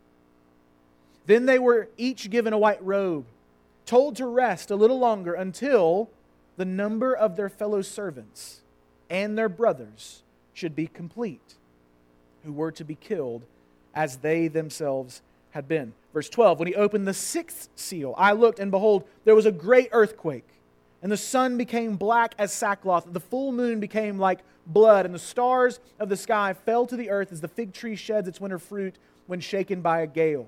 Then 1.28 1.46
they 1.46 1.60
were 1.60 1.90
each 1.98 2.30
given 2.30 2.54
a 2.54 2.58
white 2.58 2.84
robe, 2.84 3.26
told 3.86 4.16
to 4.16 4.26
rest 4.26 4.72
a 4.72 4.76
little 4.76 4.98
longer 4.98 5.34
until 5.34 6.10
the 6.56 6.66
number 6.66 7.14
of 7.14 7.36
their 7.36 7.50
fellow 7.50 7.82
servants 7.82 8.62
and 9.10 9.38
their 9.38 9.50
brothers 9.50 10.24
should 10.54 10.76
be 10.76 10.88
complete, 10.88 11.56
who 12.44 12.52
were 12.52 12.72
to 12.72 12.84
be 12.84 12.96
killed 12.96 13.44
as 13.94 14.18
they 14.18 14.48
themselves 14.48 15.22
had 15.58 15.68
been. 15.68 15.92
Verse 16.14 16.30
12 16.30 16.60
When 16.60 16.68
he 16.68 16.76
opened 16.76 17.08
the 17.08 17.14
sixth 17.14 17.70
seal, 17.76 18.14
I 18.16 18.32
looked, 18.32 18.60
and 18.60 18.70
behold, 18.70 19.04
there 19.26 19.36
was 19.36 19.48
a 19.48 19.52
great 19.52 19.90
earthquake, 19.92 20.48
and 21.02 21.12
the 21.12 21.18
sun 21.18 21.58
became 21.58 21.98
black 21.98 22.36
as 22.38 22.54
sackcloth, 22.54 23.12
the 23.12 23.20
full 23.20 23.52
moon 23.52 23.80
became 23.80 24.20
like 24.20 24.40
blood, 24.68 25.06
and 25.06 25.16
the 25.16 25.20
stars 25.20 25.80
of 26.00 26.10
the 26.10 26.16
sky 26.16 26.54
fell 26.54 26.86
to 26.86 26.96
the 26.96 27.10
earth 27.10 27.32
as 27.32 27.42
the 27.42 27.48
fig 27.48 27.74
tree 27.74 27.96
sheds 27.96 28.28
its 28.28 28.40
winter 28.40 28.60
fruit 28.60 28.98
when 29.26 29.40
shaken 29.40 29.82
by 29.82 30.02
a 30.02 30.08
gale. 30.08 30.48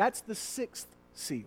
That's 0.00 0.22
the 0.22 0.34
sixth 0.34 0.86
seal. 1.12 1.44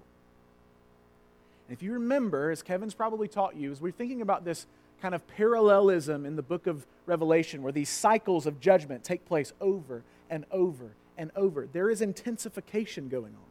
And 1.68 1.76
if 1.76 1.82
you 1.82 1.94
remember, 1.94 2.52
as 2.52 2.62
Kevin's 2.62 2.94
probably 2.94 3.28
taught 3.28 3.56
you, 3.56 3.72
as 3.72 3.82
we're 3.82 3.92
thinking 3.92 4.22
about 4.22 4.46
this 4.46 4.68
kind 5.02 5.16
of 5.16 5.26
parallelism 5.26 6.24
in 6.24 6.36
the 6.36 6.44
book 6.44 6.68
of 6.68 6.86
Revelation, 7.08 7.64
where 7.64 7.72
these 7.72 7.90
cycles 7.90 8.46
of 8.46 8.60
judgment 8.60 9.04
take 9.04 9.26
place 9.26 9.54
over 9.60 10.04
and 10.30 10.46
over 10.52 10.92
and 11.18 11.32
over, 11.36 11.68
there 11.74 11.90
is 11.90 12.00
intensification 12.00 13.10
going 13.10 13.34
on. 13.34 13.50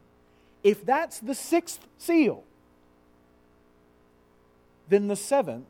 If 0.63 0.85
that's 0.85 1.19
the 1.19 1.35
sixth 1.35 1.85
seal, 1.97 2.45
then 4.87 5.09
the 5.09 5.17
seventh 5.17 5.67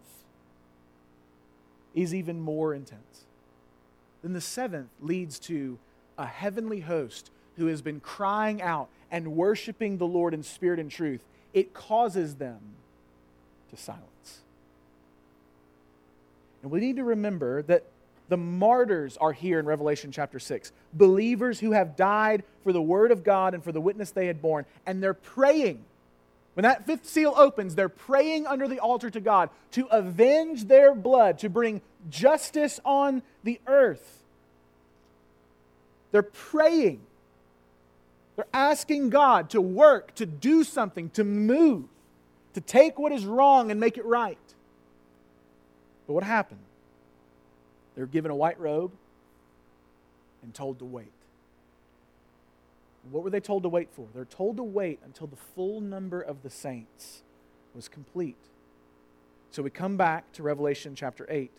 is 1.95 2.13
even 2.13 2.39
more 2.39 2.75
intense. 2.75 3.23
Then 4.21 4.33
the 4.33 4.41
seventh 4.41 4.91
leads 5.01 5.39
to 5.39 5.79
a 6.19 6.27
heavenly 6.27 6.81
host 6.81 7.31
who 7.57 7.65
has 7.67 7.81
been 7.81 7.99
crying 7.99 8.61
out 8.61 8.89
and 9.13 9.35
worshiping 9.35 9.99
the 9.99 10.07
Lord 10.07 10.33
in 10.33 10.41
spirit 10.41 10.79
and 10.79 10.89
truth, 10.89 11.23
it 11.53 11.71
causes 11.71 12.35
them 12.35 12.59
to 13.69 13.77
silence. 13.77 14.39
And 16.63 16.71
we 16.71 16.79
need 16.79 16.95
to 16.95 17.03
remember 17.03 17.61
that 17.63 17.83
the 18.27 18.37
martyrs 18.37 19.15
are 19.17 19.31
here 19.31 19.59
in 19.59 19.67
Revelation 19.67 20.11
chapter 20.11 20.39
6. 20.39 20.71
Believers 20.93 21.59
who 21.59 21.73
have 21.73 21.95
died 21.95 22.43
for 22.63 22.73
the 22.73 22.81
word 22.81 23.11
of 23.11 23.23
God 23.23 23.53
and 23.53 23.63
for 23.63 23.71
the 23.71 23.79
witness 23.79 24.09
they 24.09 24.25
had 24.25 24.41
borne, 24.41 24.65
and 24.87 25.03
they're 25.03 25.13
praying. 25.13 25.85
When 26.55 26.63
that 26.63 26.87
fifth 26.87 27.05
seal 27.05 27.35
opens, 27.37 27.75
they're 27.75 27.89
praying 27.89 28.47
under 28.47 28.67
the 28.67 28.79
altar 28.79 29.11
to 29.11 29.19
God 29.19 29.51
to 29.71 29.85
avenge 29.87 30.65
their 30.65 30.95
blood, 30.95 31.37
to 31.39 31.49
bring 31.49 31.81
justice 32.09 32.79
on 32.83 33.21
the 33.43 33.59
earth. 33.67 34.23
They're 36.11 36.23
praying 36.23 37.01
they're 38.35 38.45
asking 38.53 39.09
God 39.09 39.49
to 39.51 39.61
work, 39.61 40.15
to 40.15 40.25
do 40.25 40.63
something, 40.63 41.09
to 41.11 41.23
move, 41.23 41.85
to 42.53 42.61
take 42.61 42.97
what 42.97 43.11
is 43.11 43.25
wrong 43.25 43.71
and 43.71 43.79
make 43.79 43.97
it 43.97 44.05
right. 44.05 44.37
But 46.07 46.13
what 46.13 46.23
happened? 46.23 46.59
They 47.95 48.01
were 48.01 48.07
given 48.07 48.31
a 48.31 48.35
white 48.35 48.59
robe 48.59 48.91
and 50.41 50.53
told 50.53 50.79
to 50.79 50.85
wait. 50.85 51.11
what 53.11 53.23
were 53.23 53.29
they 53.29 53.39
told 53.39 53.63
to 53.63 53.69
wait 53.69 53.89
for? 53.91 54.07
They're 54.13 54.25
told 54.25 54.57
to 54.57 54.63
wait 54.63 54.99
until 55.05 55.27
the 55.27 55.35
full 55.35 55.81
number 55.81 56.21
of 56.21 56.41
the 56.41 56.49
saints 56.49 57.21
was 57.75 57.87
complete. 57.87 58.37
So 59.51 59.61
we 59.61 59.69
come 59.69 59.97
back 59.97 60.31
to 60.33 60.43
Revelation 60.43 60.95
chapter 60.95 61.27
8. 61.29 61.51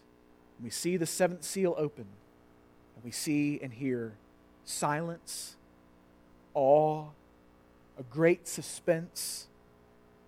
And 0.56 0.64
we 0.64 0.70
see 0.70 0.96
the 0.96 1.06
seventh 1.06 1.44
seal 1.44 1.74
open. 1.78 2.06
And 2.96 3.04
we 3.04 3.10
see 3.10 3.60
and 3.62 3.72
hear 3.72 4.14
silence 4.64 5.56
awe, 6.54 7.06
a 7.98 8.02
great 8.04 8.48
suspense. 8.48 9.46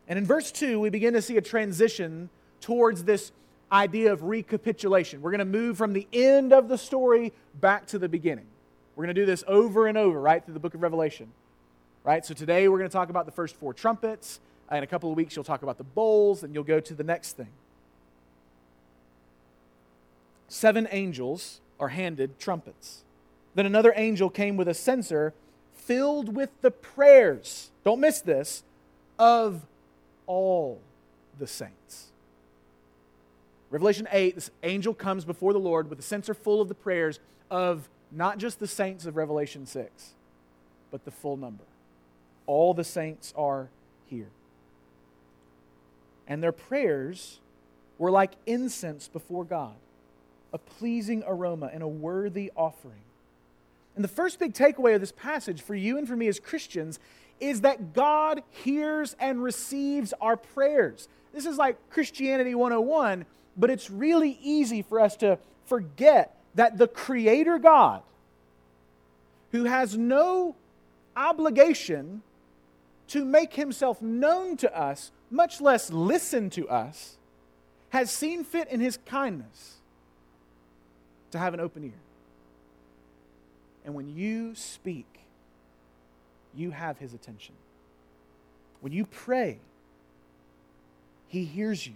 And 0.09 0.18
in 0.18 0.25
verse 0.25 0.52
2, 0.52 0.78
we 0.78 0.90
begin 0.90 1.14
to 1.14 1.23
see 1.23 1.37
a 1.37 1.42
transition 1.42 2.28
towards 2.61 3.04
this 3.04 3.33
idea 3.73 4.12
of 4.12 4.23
recapitulation. 4.23 5.21
We're 5.23 5.33
going 5.33 5.38
to 5.38 5.45
move 5.45 5.76
from 5.76 5.92
the 5.92 6.06
end 6.12 6.52
of 6.52 6.68
the 6.68 6.78
story 6.78 7.33
back 7.61 7.87
to 7.88 7.99
the 7.99 8.09
beginning. 8.09 8.47
We're 8.95 9.04
going 9.04 9.14
to 9.14 9.21
do 9.21 9.26
this 9.26 9.45
over 9.47 9.87
and 9.87 9.99
over, 9.99 10.21
right, 10.21 10.45
through 10.45 10.54
the 10.54 10.61
book 10.61 10.75
of 10.75 10.83
Revelation. 10.83 11.33
Right? 12.04 12.25
So 12.25 12.35
today 12.35 12.68
we're 12.68 12.78
going 12.78 12.88
to 12.88 12.92
talk 12.92 13.11
about 13.11 13.26
the 13.26 13.33
first 13.33 13.56
four 13.56 13.75
trumpets. 13.75 14.40
Uh, 14.71 14.76
in 14.76 14.83
a 14.85 14.87
couple 14.87 15.11
of 15.11 15.16
weeks, 15.16 15.35
you'll 15.35 15.45
talk 15.45 15.62
about 15.62 15.78
the 15.78 15.85
bowls, 15.85 16.42
and 16.42 16.54
you'll 16.54 16.64
go 16.64 16.80
to 16.80 16.95
the 16.95 17.04
next 17.04 17.37
thing. 17.37 17.50
Seven 20.49 20.87
angels 20.90 21.61
are 21.80 21.88
handed 21.88 22.38
trumpets. 22.38 23.02
Then 23.54 23.66
another 23.66 23.92
angel 23.97 24.30
came 24.30 24.56
with 24.56 24.68
a 24.68 24.75
censer 24.75 25.35
filled 25.86 26.34
with 26.34 26.50
the 26.60 26.70
prayers, 26.70 27.70
don't 27.84 28.00
miss 28.00 28.20
this, 28.20 28.62
of 29.18 29.62
all 30.26 30.80
the 31.38 31.46
saints. 31.46 32.08
Revelation 33.70 34.06
8, 34.10 34.34
this 34.34 34.50
angel 34.62 34.94
comes 34.94 35.24
before 35.24 35.52
the 35.52 35.58
Lord 35.58 35.88
with 35.88 35.98
a 35.98 36.02
censer 36.02 36.34
full 36.34 36.60
of 36.60 36.68
the 36.68 36.74
prayers 36.74 37.18
of 37.50 37.88
not 38.12 38.38
just 38.38 38.58
the 38.60 38.66
saints 38.66 39.06
of 39.06 39.16
Revelation 39.16 39.66
6, 39.66 40.14
but 40.90 41.04
the 41.04 41.10
full 41.10 41.36
number. 41.36 41.64
All 42.46 42.74
the 42.74 42.84
saints 42.84 43.32
are 43.36 43.68
here. 44.06 44.30
And 46.28 46.42
their 46.42 46.52
prayers 46.52 47.40
were 47.98 48.10
like 48.10 48.32
incense 48.46 49.08
before 49.08 49.44
God, 49.44 49.74
a 50.52 50.58
pleasing 50.58 51.22
aroma 51.26 51.70
and 51.72 51.82
a 51.82 51.88
worthy 51.88 52.52
offering. 52.56 53.05
And 53.96 54.04
the 54.04 54.08
first 54.08 54.38
big 54.38 54.52
takeaway 54.52 54.94
of 54.94 55.00
this 55.00 55.12
passage 55.12 55.62
for 55.62 55.74
you 55.74 55.98
and 55.98 56.06
for 56.06 56.14
me 56.14 56.28
as 56.28 56.38
Christians 56.38 57.00
is 57.40 57.62
that 57.62 57.94
God 57.94 58.42
hears 58.50 59.16
and 59.18 59.42
receives 59.42 60.14
our 60.20 60.36
prayers. 60.36 61.08
This 61.32 61.46
is 61.46 61.56
like 61.56 61.76
Christianity 61.90 62.54
101, 62.54 63.26
but 63.56 63.70
it's 63.70 63.90
really 63.90 64.38
easy 64.42 64.82
for 64.82 65.00
us 65.00 65.16
to 65.16 65.38
forget 65.64 66.36
that 66.54 66.78
the 66.78 66.88
Creator 66.88 67.58
God, 67.58 68.02
who 69.52 69.64
has 69.64 69.96
no 69.96 70.54
obligation 71.16 72.22
to 73.08 73.24
make 73.24 73.54
himself 73.54 74.02
known 74.02 74.56
to 74.58 74.78
us, 74.78 75.10
much 75.30 75.60
less 75.60 75.90
listen 75.90 76.50
to 76.50 76.68
us, 76.68 77.16
has 77.90 78.10
seen 78.10 78.44
fit 78.44 78.68
in 78.68 78.80
his 78.80 78.98
kindness 79.06 79.76
to 81.30 81.38
have 81.38 81.54
an 81.54 81.60
open 81.60 81.84
ear. 81.84 81.92
And 83.86 83.94
when 83.94 84.14
you 84.14 84.54
speak, 84.56 85.06
you 86.54 86.72
have 86.72 86.98
his 86.98 87.14
attention. 87.14 87.54
When 88.80 88.92
you 88.92 89.06
pray, 89.06 89.58
he 91.28 91.44
hears 91.44 91.86
you. 91.86 91.94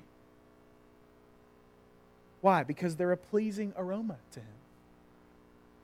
Why? 2.40 2.62
Because 2.62 2.96
they're 2.96 3.12
a 3.12 3.16
pleasing 3.16 3.74
aroma 3.76 4.16
to 4.32 4.40
him. 4.40 4.46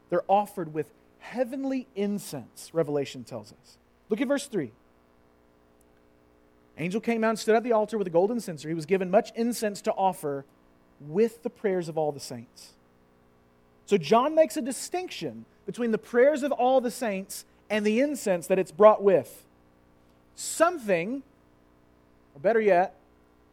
They're 0.08 0.24
offered 0.28 0.72
with 0.72 0.86
heavenly 1.18 1.88
incense, 1.96 2.70
Revelation 2.72 3.24
tells 3.24 3.52
us. 3.52 3.76
Look 4.08 4.20
at 4.20 4.28
verse 4.28 4.46
3. 4.46 4.70
Angel 6.78 7.00
came 7.00 7.24
out 7.24 7.30
and 7.30 7.38
stood 7.38 7.56
at 7.56 7.64
the 7.64 7.72
altar 7.72 7.98
with 7.98 8.06
a 8.06 8.10
golden 8.10 8.38
censer. 8.38 8.68
He 8.68 8.74
was 8.74 8.86
given 8.86 9.10
much 9.10 9.32
incense 9.34 9.80
to 9.82 9.92
offer 9.92 10.44
with 11.00 11.42
the 11.42 11.50
prayers 11.50 11.88
of 11.88 11.98
all 11.98 12.12
the 12.12 12.20
saints. 12.20 12.74
So 13.86 13.98
John 13.98 14.34
makes 14.34 14.56
a 14.56 14.62
distinction 14.62 15.46
between 15.66 15.90
the 15.90 15.98
prayers 15.98 16.42
of 16.42 16.52
all 16.52 16.80
the 16.80 16.90
saints 16.90 17.44
and 17.68 17.84
the 17.84 18.00
incense 18.00 18.46
that 18.46 18.58
it's 18.58 18.72
brought 18.72 19.02
with. 19.02 19.44
Something, 20.36 21.22
or 22.34 22.40
better 22.40 22.60
yet, 22.60 22.94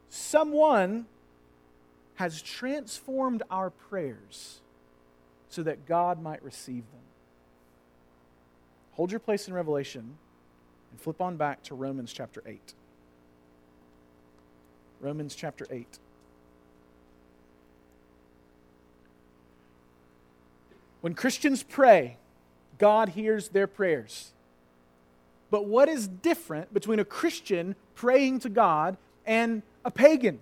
someone 0.09 1.07
has 2.15 2.41
transformed 2.41 3.41
our 3.49 3.71
prayers 3.71 4.61
so 5.49 5.63
that 5.63 5.87
God 5.87 6.21
might 6.21 6.43
receive 6.43 6.83
them. 6.91 7.01
Hold 8.93 9.11
your 9.11 9.19
place 9.19 9.47
in 9.47 9.53
Revelation 9.53 10.17
and 10.91 11.01
flip 11.01 11.19
on 11.19 11.35
back 11.35 11.63
to 11.63 11.75
Romans 11.75 12.13
chapter 12.13 12.43
8. 12.45 12.73
Romans 14.99 15.33
chapter 15.35 15.65
8. 15.69 15.99
When 21.03 21.15
Christians 21.15 21.63
pray, 21.63 22.15
God 22.77 23.09
hears 23.09 23.49
their 23.49 23.67
prayers. 23.67 24.31
But 25.51 25.65
what 25.65 25.89
is 25.89 26.07
different 26.07 26.73
between 26.73 26.97
a 26.97 27.03
Christian 27.03 27.75
praying 27.93 28.39
to 28.39 28.49
God 28.49 28.95
and 29.25 29.63
a 29.83 29.91
pagan 29.91 30.39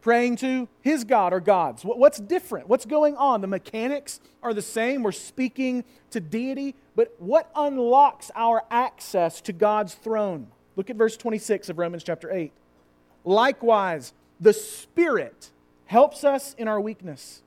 praying 0.00 0.34
to 0.38 0.66
his 0.80 1.04
God 1.04 1.32
or 1.32 1.38
gods? 1.38 1.84
What's 1.84 2.18
different? 2.18 2.68
What's 2.68 2.86
going 2.86 3.16
on? 3.16 3.40
The 3.40 3.46
mechanics 3.46 4.18
are 4.42 4.52
the 4.52 4.62
same. 4.62 5.04
We're 5.04 5.12
speaking 5.12 5.84
to 6.10 6.18
deity, 6.18 6.74
but 6.96 7.14
what 7.20 7.48
unlocks 7.54 8.32
our 8.34 8.64
access 8.72 9.40
to 9.42 9.52
God's 9.52 9.94
throne? 9.94 10.48
Look 10.74 10.90
at 10.90 10.96
verse 10.96 11.16
26 11.16 11.68
of 11.68 11.78
Romans 11.78 12.02
chapter 12.02 12.32
8. 12.32 12.50
Likewise, 13.24 14.12
the 14.40 14.54
Spirit 14.54 15.52
helps 15.86 16.24
us 16.24 16.56
in 16.58 16.66
our 16.66 16.80
weakness. 16.80 17.43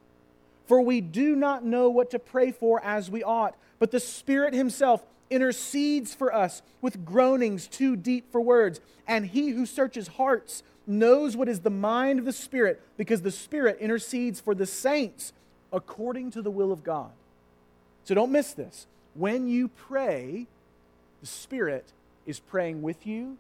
For 0.67 0.81
we 0.81 1.01
do 1.01 1.36
not 1.36 1.65
know 1.65 1.89
what 1.89 2.12
to 2.12 2.19
pray 2.19 2.51
for 2.51 2.83
as 2.83 3.09
we 3.09 3.24
ought, 3.24 3.55
but 3.79 3.91
the 3.91 4.00
Spirit 4.00 4.53
Himself 4.53 5.05
intercedes 5.29 6.13
for 6.13 6.33
us 6.33 6.62
with 6.81 7.05
groanings 7.05 7.67
too 7.67 7.95
deep 7.95 8.31
for 8.31 8.41
words. 8.41 8.79
And 9.07 9.25
he 9.25 9.50
who 9.50 9.65
searches 9.65 10.07
hearts 10.09 10.63
knows 10.86 11.36
what 11.36 11.50
is 11.50 11.62
the 11.62 11.69
mind 11.69 12.19
of 12.19 12.25
the 12.25 12.33
Spirit, 12.33 12.81
because 12.97 13.21
the 13.21 13.31
Spirit 13.31 13.77
intercedes 13.79 14.39
for 14.39 14.53
the 14.53 14.65
saints 14.65 15.33
according 15.71 16.31
to 16.31 16.41
the 16.41 16.51
will 16.51 16.71
of 16.71 16.83
God. 16.83 17.12
So 18.03 18.15
don't 18.15 18.31
miss 18.31 18.53
this. 18.53 18.88
When 19.15 19.47
you 19.47 19.69
pray, 19.69 20.47
the 21.21 21.27
Spirit 21.27 21.91
is 22.25 22.39
praying 22.39 22.81
with 22.81 23.07
you, 23.07 23.38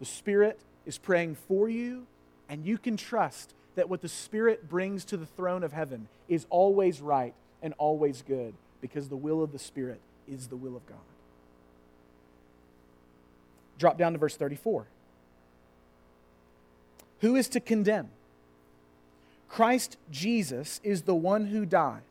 the 0.00 0.06
Spirit 0.06 0.58
is 0.86 0.96
praying 0.96 1.36
for 1.46 1.68
you, 1.68 2.06
and 2.48 2.64
you 2.64 2.78
can 2.78 2.96
trust 2.96 3.52
that 3.78 3.88
what 3.88 4.02
the 4.02 4.08
Spirit 4.08 4.68
brings 4.68 5.04
to 5.04 5.16
the 5.16 5.24
throne 5.24 5.62
of 5.62 5.72
heaven 5.72 6.08
is 6.28 6.46
always 6.50 7.00
right 7.00 7.32
and 7.62 7.72
always 7.78 8.22
good 8.26 8.52
because 8.80 9.08
the 9.08 9.16
will 9.16 9.40
of 9.40 9.52
the 9.52 9.58
Spirit 9.58 10.00
is 10.26 10.48
the 10.48 10.56
will 10.56 10.74
of 10.74 10.84
God. 10.86 10.98
Drop 13.78 13.96
down 13.96 14.14
to 14.14 14.18
verse 14.18 14.36
34. 14.36 14.84
Who 17.20 17.36
is 17.36 17.48
to 17.50 17.60
condemn? 17.60 18.08
Christ 19.48 19.96
Jesus 20.10 20.80
is 20.82 21.02
the 21.02 21.14
one 21.14 21.46
who 21.46 21.64
died. 21.64 22.02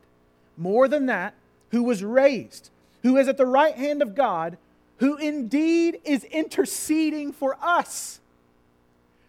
More 0.56 0.88
than 0.88 1.04
that, 1.04 1.34
who 1.70 1.82
was 1.82 2.02
raised, 2.02 2.70
who 3.02 3.18
is 3.18 3.28
at 3.28 3.36
the 3.36 3.44
right 3.44 3.74
hand 3.74 4.00
of 4.00 4.14
God, 4.14 4.56
who 4.96 5.18
indeed 5.18 6.00
is 6.06 6.24
interceding 6.24 7.30
for 7.30 7.58
us. 7.60 8.20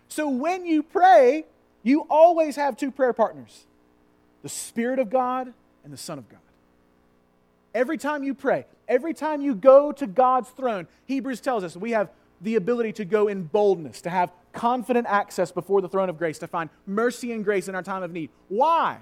So 0.07 0.29
when 0.29 0.65
you 0.65 0.83
pray, 0.83 1.43
you 1.83 2.05
always 2.09 2.55
have 2.55 2.77
two 2.77 2.91
prayer 2.91 3.13
partners 3.13 3.65
the 4.41 4.49
Spirit 4.49 4.99
of 4.99 5.09
God 5.09 5.53
and 5.83 5.91
the 5.91 5.97
Son 5.97 6.17
of 6.17 6.29
God. 6.29 6.39
Every 7.73 7.97
time 7.97 8.23
you 8.23 8.33
pray, 8.33 8.65
every 8.87 9.13
time 9.13 9.41
you 9.41 9.53
go 9.53 9.91
to 9.91 10.07
God's 10.07 10.49
throne, 10.49 10.87
Hebrews 11.05 11.41
tells 11.41 11.63
us 11.63 11.75
we 11.75 11.91
have 11.91 12.09
the 12.41 12.55
ability 12.55 12.93
to 12.93 13.05
go 13.05 13.27
in 13.27 13.43
boldness, 13.43 14.01
to 14.01 14.09
have 14.09 14.31
confident 14.53 15.07
access 15.07 15.51
before 15.51 15.81
the 15.81 15.89
throne 15.89 16.09
of 16.09 16.17
grace, 16.17 16.39
to 16.39 16.47
find 16.47 16.69
mercy 16.87 17.31
and 17.31 17.43
grace 17.43 17.67
in 17.67 17.75
our 17.75 17.83
time 17.83 18.01
of 18.01 18.11
need. 18.11 18.29
Why? 18.47 18.99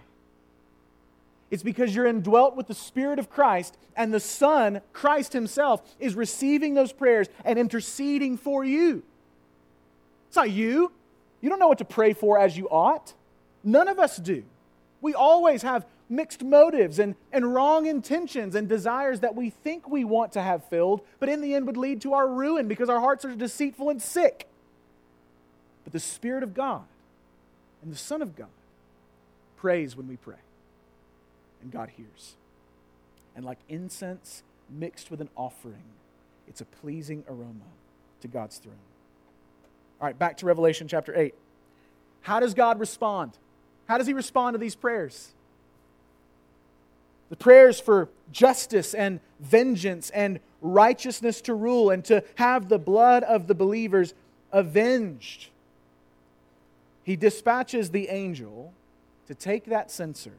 It's 1.50 1.64
because 1.64 1.96
you're 1.96 2.08
indwelt 2.08 2.56
with 2.56 2.68
the 2.68 2.74
Spirit 2.74 3.20
of 3.20 3.30
Christ, 3.30 3.78
and 3.96 4.14
the 4.14 4.20
Son, 4.20 4.82
Christ 4.92 5.34
Himself, 5.34 5.82
is 6.00 6.16
receiving 6.16 6.74
those 6.74 6.92
prayers 6.92 7.28
and 7.46 7.58
interceding 7.58 8.38
for 8.38 8.66
you. 8.66 9.04
It's 10.28 10.36
not 10.36 10.50
you. 10.50 10.92
You 11.42 11.50
don't 11.50 11.60
know 11.60 11.68
what 11.68 11.78
to 11.80 11.86
pray 11.86 12.14
for 12.14 12.40
as 12.40 12.58
you 12.58 12.68
ought. 12.70 13.14
None 13.64 13.88
of 13.88 14.00
us 14.00 14.18
do. 14.18 14.44
We 15.02 15.14
always 15.14 15.62
have 15.62 15.86
mixed 16.10 16.44
motives 16.44 17.00
and, 17.00 17.16
and 17.32 17.54
wrong 17.54 17.86
intentions 17.86 18.56
and 18.56 18.68
desires 18.68 19.20
that 19.20 19.36
we 19.36 19.50
think 19.50 19.90
we 19.90 20.04
want 20.04 20.32
to 20.34 20.42
have 20.42 20.64
filled, 20.66 21.02
but 21.20 21.30
in 21.30 21.42
the 21.42 21.54
end 21.54 21.68
would 21.68 21.78
lead 21.78 22.02
to 22.02 22.14
our 22.14 22.28
ruin 22.28 22.68
because 22.68 22.90
our 22.90 23.00
hearts 23.00 23.26
are 23.26 23.36
deceitful 23.36 23.90
and 23.90 24.02
sick. 24.02 24.48
But 25.84 25.94
the 25.94 26.00
Spirit 26.00 26.44
of 26.44 26.54
God 26.54 26.86
and 27.84 27.92
the 27.92 27.98
Son 27.98 28.22
of 28.22 28.36
God 28.36 28.48
prays 29.58 29.96
when 29.96 30.08
we 30.08 30.16
pray, 30.16 30.36
and 31.62 31.72
God 31.72 31.90
hears. 31.96 32.36
And 33.36 33.46
like 33.46 33.60
incense 33.70 34.44
mixed 34.70 35.12
with 35.12 35.22
an 35.22 35.30
offering, 35.36 35.84
it's 36.48 36.62
a 36.62 36.66
pleasing 36.66 37.24
aroma 37.30 37.66
to 38.22 38.28
God's 38.28 38.58
throne. 38.58 38.76
All 40.00 40.08
right, 40.08 40.18
back 40.18 40.38
to 40.38 40.46
Revelation 40.46 40.88
chapter 40.88 41.18
8. 41.18 41.34
How 42.22 42.40
does 42.40 42.54
God 42.54 42.80
respond? 42.80 43.32
How 43.88 43.98
does 43.98 44.08
He 44.08 44.14
respond 44.14 44.54
to 44.54 44.60
these 44.60 44.76
prayers? 44.76 45.32
The 47.30 47.36
prayers 47.36 47.80
for 47.80 48.10
justice 48.32 48.94
and 48.94 49.20
vengeance 49.40 50.10
and 50.12 50.40
righteousness 50.62 51.42
to 51.42 51.54
rule 51.54 51.90
and 51.90 52.04
to 52.06 52.24
have 52.36 52.70
the 52.70 52.80
blood 52.80 53.24
of 53.24 53.48
the 53.48 53.56
believers 53.56 54.14
avenged. 54.52 55.50
He 57.04 57.16
dispatches 57.16 57.92
the 57.92 58.10
angel 58.10 58.74
to 59.28 59.36
take 59.36 59.66
that 59.66 59.92
censer, 59.92 60.34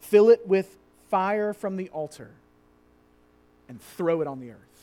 fill 0.00 0.30
it 0.30 0.46
with 0.46 0.76
fire 1.10 1.52
from 1.52 1.76
the 1.76 1.88
altar, 1.90 2.30
and 3.68 3.80
throw 3.80 4.20
it 4.20 4.26
on 4.26 4.40
the 4.40 4.50
earth. 4.50 4.73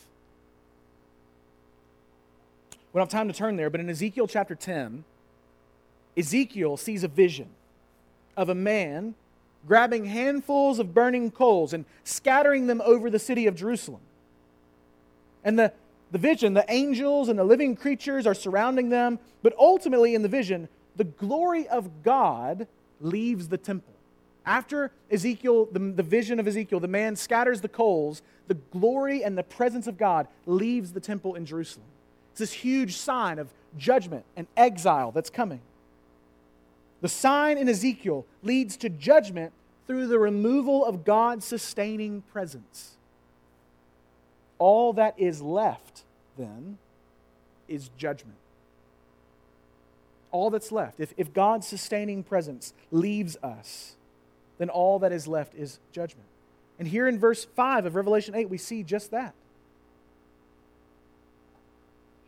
We 2.92 2.98
don't 2.98 3.10
have 3.10 3.18
time 3.18 3.28
to 3.28 3.34
turn 3.34 3.56
there, 3.56 3.70
but 3.70 3.80
in 3.80 3.88
Ezekiel 3.88 4.26
chapter 4.26 4.54
10, 4.54 5.04
Ezekiel 6.16 6.76
sees 6.76 7.04
a 7.04 7.08
vision 7.08 7.48
of 8.36 8.48
a 8.48 8.54
man 8.54 9.14
grabbing 9.66 10.04
handfuls 10.06 10.78
of 10.78 10.92
burning 10.92 11.30
coals 11.30 11.72
and 11.72 11.84
scattering 12.04 12.66
them 12.66 12.82
over 12.84 13.08
the 13.08 13.18
city 13.18 13.46
of 13.46 13.54
Jerusalem. 13.54 14.00
And 15.44 15.58
the, 15.58 15.72
the 16.10 16.18
vision, 16.18 16.54
the 16.54 16.66
angels 16.68 17.28
and 17.28 17.38
the 17.38 17.44
living 17.44 17.76
creatures 17.76 18.26
are 18.26 18.34
surrounding 18.34 18.90
them, 18.90 19.18
but 19.42 19.54
ultimately 19.58 20.14
in 20.14 20.22
the 20.22 20.28
vision, 20.28 20.68
the 20.96 21.04
glory 21.04 21.66
of 21.68 22.02
God 22.02 22.66
leaves 23.00 23.48
the 23.48 23.58
temple. 23.58 23.94
After 24.44 24.90
Ezekiel, 25.10 25.66
the, 25.66 25.78
the 25.78 26.02
vision 26.02 26.40
of 26.40 26.46
Ezekiel, 26.46 26.80
the 26.80 26.88
man 26.88 27.16
scatters 27.16 27.60
the 27.60 27.68
coals, 27.68 28.22
the 28.48 28.54
glory 28.54 29.22
and 29.22 29.38
the 29.38 29.42
presence 29.42 29.86
of 29.86 29.96
God 29.96 30.26
leaves 30.46 30.92
the 30.92 31.00
temple 31.00 31.36
in 31.36 31.46
Jerusalem. 31.46 31.86
It's 32.32 32.38
this 32.38 32.52
huge 32.52 32.96
sign 32.96 33.38
of 33.38 33.52
judgment 33.76 34.24
and 34.36 34.46
exile 34.56 35.12
that's 35.12 35.28
coming. 35.28 35.60
The 37.02 37.08
sign 37.08 37.58
in 37.58 37.68
Ezekiel 37.68 38.24
leads 38.42 38.78
to 38.78 38.88
judgment 38.88 39.52
through 39.86 40.06
the 40.06 40.18
removal 40.18 40.82
of 40.82 41.04
God's 41.04 41.44
sustaining 41.44 42.22
presence. 42.32 42.96
All 44.58 44.94
that 44.94 45.14
is 45.18 45.42
left, 45.42 46.04
then, 46.38 46.78
is 47.68 47.90
judgment. 47.98 48.38
All 50.30 50.48
that's 50.48 50.72
left. 50.72 51.00
If, 51.00 51.12
if 51.18 51.34
God's 51.34 51.66
sustaining 51.66 52.22
presence 52.22 52.72
leaves 52.90 53.36
us, 53.42 53.96
then 54.56 54.70
all 54.70 54.98
that 55.00 55.12
is 55.12 55.28
left 55.28 55.54
is 55.54 55.80
judgment. 55.92 56.28
And 56.78 56.88
here 56.88 57.06
in 57.06 57.18
verse 57.18 57.44
5 57.44 57.84
of 57.84 57.94
Revelation 57.94 58.34
8, 58.34 58.48
we 58.48 58.56
see 58.56 58.82
just 58.82 59.10
that. 59.10 59.34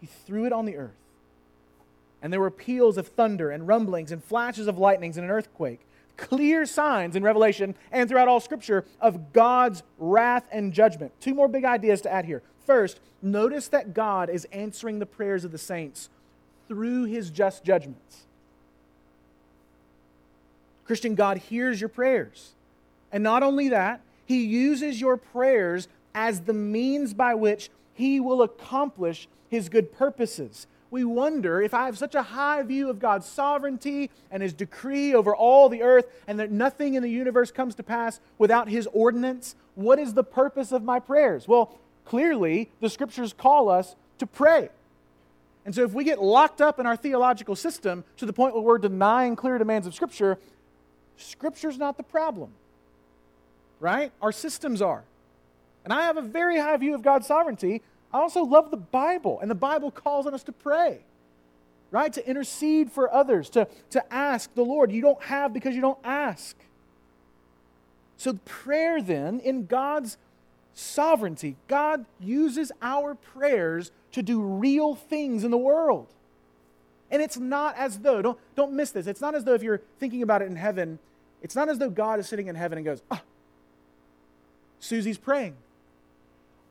He 0.04 0.10
threw 0.26 0.44
it 0.44 0.52
on 0.52 0.66
the 0.66 0.76
earth 0.76 0.92
and 2.20 2.30
there 2.30 2.40
were 2.40 2.50
peals 2.50 2.98
of 2.98 3.08
thunder 3.08 3.50
and 3.50 3.66
rumblings 3.66 4.12
and 4.12 4.22
flashes 4.22 4.66
of 4.66 4.76
lightnings 4.76 5.16
and 5.16 5.24
an 5.24 5.30
earthquake. 5.30 5.80
Clear 6.18 6.66
signs 6.66 7.16
in 7.16 7.22
Revelation 7.22 7.74
and 7.90 8.06
throughout 8.06 8.28
all 8.28 8.38
Scripture 8.38 8.84
of 9.00 9.32
God's 9.32 9.82
wrath 9.98 10.46
and 10.52 10.74
judgment. 10.74 11.12
Two 11.20 11.32
more 11.32 11.48
big 11.48 11.64
ideas 11.64 12.02
to 12.02 12.12
add 12.12 12.26
here. 12.26 12.42
First, 12.66 13.00
notice 13.22 13.68
that 13.68 13.94
God 13.94 14.28
is 14.28 14.46
answering 14.52 14.98
the 14.98 15.06
prayers 15.06 15.46
of 15.46 15.52
the 15.52 15.58
saints 15.58 16.10
through 16.68 17.04
his 17.04 17.30
just 17.30 17.64
judgments. 17.64 18.24
Christian, 20.84 21.14
God 21.14 21.38
hears 21.38 21.80
your 21.80 21.88
prayers. 21.88 22.52
And 23.10 23.24
not 23.24 23.42
only 23.42 23.70
that, 23.70 24.02
he 24.26 24.44
uses 24.44 25.00
your 25.00 25.16
prayers 25.16 25.88
as 26.14 26.42
the 26.42 26.52
means 26.52 27.14
by 27.14 27.34
which 27.34 27.70
he 27.94 28.20
will 28.20 28.42
accomplish 28.42 29.28
his 29.48 29.68
good 29.68 29.92
purposes 29.92 30.66
we 30.94 31.02
wonder 31.02 31.60
if 31.60 31.74
I 31.74 31.86
have 31.86 31.98
such 31.98 32.14
a 32.14 32.22
high 32.22 32.62
view 32.62 32.88
of 32.88 33.00
God's 33.00 33.26
sovereignty 33.26 34.12
and 34.30 34.44
his 34.44 34.52
decree 34.52 35.12
over 35.12 35.34
all 35.34 35.68
the 35.68 35.82
earth 35.82 36.06
and 36.28 36.38
that 36.38 36.52
nothing 36.52 36.94
in 36.94 37.02
the 37.02 37.10
universe 37.10 37.50
comes 37.50 37.74
to 37.74 37.82
pass 37.82 38.20
without 38.38 38.68
his 38.68 38.86
ordinance, 38.92 39.56
what 39.74 39.98
is 39.98 40.14
the 40.14 40.22
purpose 40.22 40.70
of 40.70 40.84
my 40.84 41.00
prayers? 41.00 41.48
Well, 41.48 41.76
clearly, 42.04 42.70
the 42.80 42.88
scriptures 42.88 43.32
call 43.32 43.68
us 43.68 43.96
to 44.18 44.26
pray. 44.28 44.68
And 45.66 45.74
so 45.74 45.82
if 45.82 45.94
we 45.94 46.04
get 46.04 46.22
locked 46.22 46.60
up 46.60 46.78
in 46.78 46.86
our 46.86 46.96
theological 46.96 47.56
system 47.56 48.04
to 48.18 48.24
the 48.24 48.32
point 48.32 48.54
where 48.54 48.62
we're 48.62 48.78
denying 48.78 49.34
clear 49.34 49.58
demands 49.58 49.88
of 49.88 49.96
Scripture, 49.96 50.38
Scripture's 51.16 51.76
not 51.76 51.96
the 51.96 52.04
problem. 52.04 52.52
Right? 53.80 54.12
Our 54.22 54.30
systems 54.30 54.80
are. 54.80 55.02
And 55.84 55.92
I 55.92 56.02
have 56.02 56.16
a 56.16 56.22
very 56.22 56.58
high 56.58 56.76
view 56.78 56.94
of 56.94 57.02
God's 57.02 57.26
sovereignty, 57.26 57.82
I 58.14 58.18
also 58.20 58.44
love 58.44 58.70
the 58.70 58.76
Bible, 58.76 59.40
and 59.40 59.50
the 59.50 59.56
Bible 59.56 59.90
calls 59.90 60.24
on 60.24 60.34
us 60.34 60.44
to 60.44 60.52
pray, 60.52 61.00
right? 61.90 62.12
To 62.12 62.26
intercede 62.26 62.92
for 62.92 63.12
others, 63.12 63.50
to, 63.50 63.66
to 63.90 64.14
ask 64.14 64.54
the 64.54 64.62
Lord. 64.62 64.92
You 64.92 65.02
don't 65.02 65.20
have 65.24 65.52
because 65.52 65.74
you 65.74 65.80
don't 65.80 65.98
ask. 66.04 66.56
So, 68.16 68.34
prayer 68.44 69.02
then, 69.02 69.40
in 69.40 69.66
God's 69.66 70.16
sovereignty, 70.74 71.56
God 71.66 72.06
uses 72.20 72.70
our 72.80 73.16
prayers 73.16 73.90
to 74.12 74.22
do 74.22 74.40
real 74.40 74.94
things 74.94 75.42
in 75.42 75.50
the 75.50 75.58
world. 75.58 76.06
And 77.10 77.20
it's 77.20 77.36
not 77.36 77.76
as 77.76 77.98
though, 77.98 78.22
don't, 78.22 78.38
don't 78.54 78.72
miss 78.74 78.92
this, 78.92 79.08
it's 79.08 79.20
not 79.20 79.34
as 79.34 79.42
though 79.42 79.54
if 79.54 79.62
you're 79.64 79.82
thinking 79.98 80.22
about 80.22 80.40
it 80.40 80.46
in 80.46 80.56
heaven, 80.56 81.00
it's 81.42 81.56
not 81.56 81.68
as 81.68 81.78
though 81.78 81.90
God 81.90 82.20
is 82.20 82.28
sitting 82.28 82.46
in 82.46 82.54
heaven 82.54 82.78
and 82.78 82.84
goes, 82.84 83.02
ah, 83.10 83.22
Susie's 84.78 85.18
praying. 85.18 85.56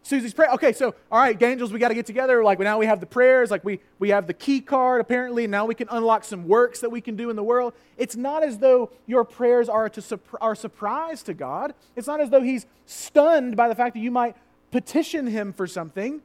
Susie's 0.04 0.34
prayer. 0.34 0.52
Okay, 0.52 0.74
so 0.74 0.94
all 1.10 1.20
right, 1.20 1.42
angels, 1.42 1.72
we 1.72 1.80
got 1.80 1.88
to 1.88 1.94
get 1.94 2.06
together. 2.06 2.44
Like 2.44 2.60
now 2.60 2.78
we 2.78 2.86
have 2.86 3.00
the 3.00 3.06
prayers, 3.06 3.50
like 3.50 3.64
we 3.64 3.80
we 4.00 4.10
have 4.10 4.28
the 4.28 4.34
key 4.34 4.60
card. 4.60 5.00
Apparently, 5.00 5.48
now 5.48 5.66
we 5.66 5.74
can 5.74 5.88
unlock 5.90 6.26
some 6.26 6.46
works 6.48 6.82
that 6.82 6.90
we 6.90 7.00
can 7.00 7.16
do 7.16 7.30
in 7.30 7.38
the 7.38 7.44
world. 7.44 7.74
It's 7.98 8.18
not 8.18 8.44
as 8.44 8.58
though 8.58 8.92
your 9.08 9.24
prayers 9.24 9.70
are 9.70 9.88
to 9.90 10.20
are 10.42 10.56
surprise 10.56 11.24
to 11.24 11.34
God. 11.34 11.74
It's 11.96 12.08
not 12.08 12.20
as 12.20 12.30
though 12.30 12.42
He's 12.42 12.66
stunned 12.86 13.56
by 13.56 13.70
the 13.70 13.76
fact 13.76 13.94
that 13.94 14.02
you 14.02 14.12
might 14.12 14.36
petition 14.72 15.26
Him 15.26 15.54
for 15.54 15.68
something. 15.68 16.22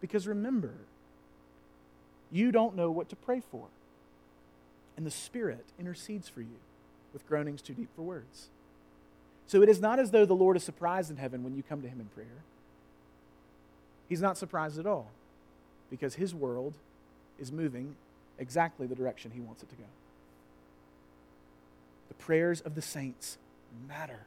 Because 0.00 0.28
remember, 0.28 0.74
you 2.30 2.52
don't 2.52 2.76
know 2.76 2.92
what 2.92 3.08
to 3.08 3.16
pray 3.16 3.42
for. 3.50 3.66
And 4.96 5.04
the 5.04 5.10
Spirit 5.10 5.64
intercedes 5.80 6.28
for 6.28 6.42
you 6.42 6.58
with 7.12 7.26
groanings 7.26 7.60
too 7.60 7.74
deep 7.74 7.88
for 7.96 8.02
words. 8.02 8.50
So 9.46 9.62
it 9.62 9.68
is 9.68 9.80
not 9.80 9.98
as 9.98 10.10
though 10.10 10.24
the 10.24 10.34
Lord 10.34 10.56
is 10.56 10.64
surprised 10.64 11.10
in 11.10 11.16
heaven 11.16 11.44
when 11.44 11.54
you 11.54 11.62
come 11.62 11.82
to 11.82 11.88
Him 11.88 12.00
in 12.00 12.06
prayer. 12.06 12.42
He's 14.08 14.20
not 14.20 14.38
surprised 14.38 14.78
at 14.78 14.86
all 14.86 15.10
because 15.90 16.14
His 16.14 16.34
world 16.34 16.74
is 17.38 17.52
moving 17.52 17.96
exactly 18.38 18.86
the 18.86 18.94
direction 18.94 19.30
He 19.30 19.40
wants 19.40 19.62
it 19.62 19.68
to 19.70 19.76
go. 19.76 19.84
The 22.08 22.14
prayers 22.14 22.60
of 22.60 22.74
the 22.74 22.82
saints 22.82 23.38
matter. 23.88 24.20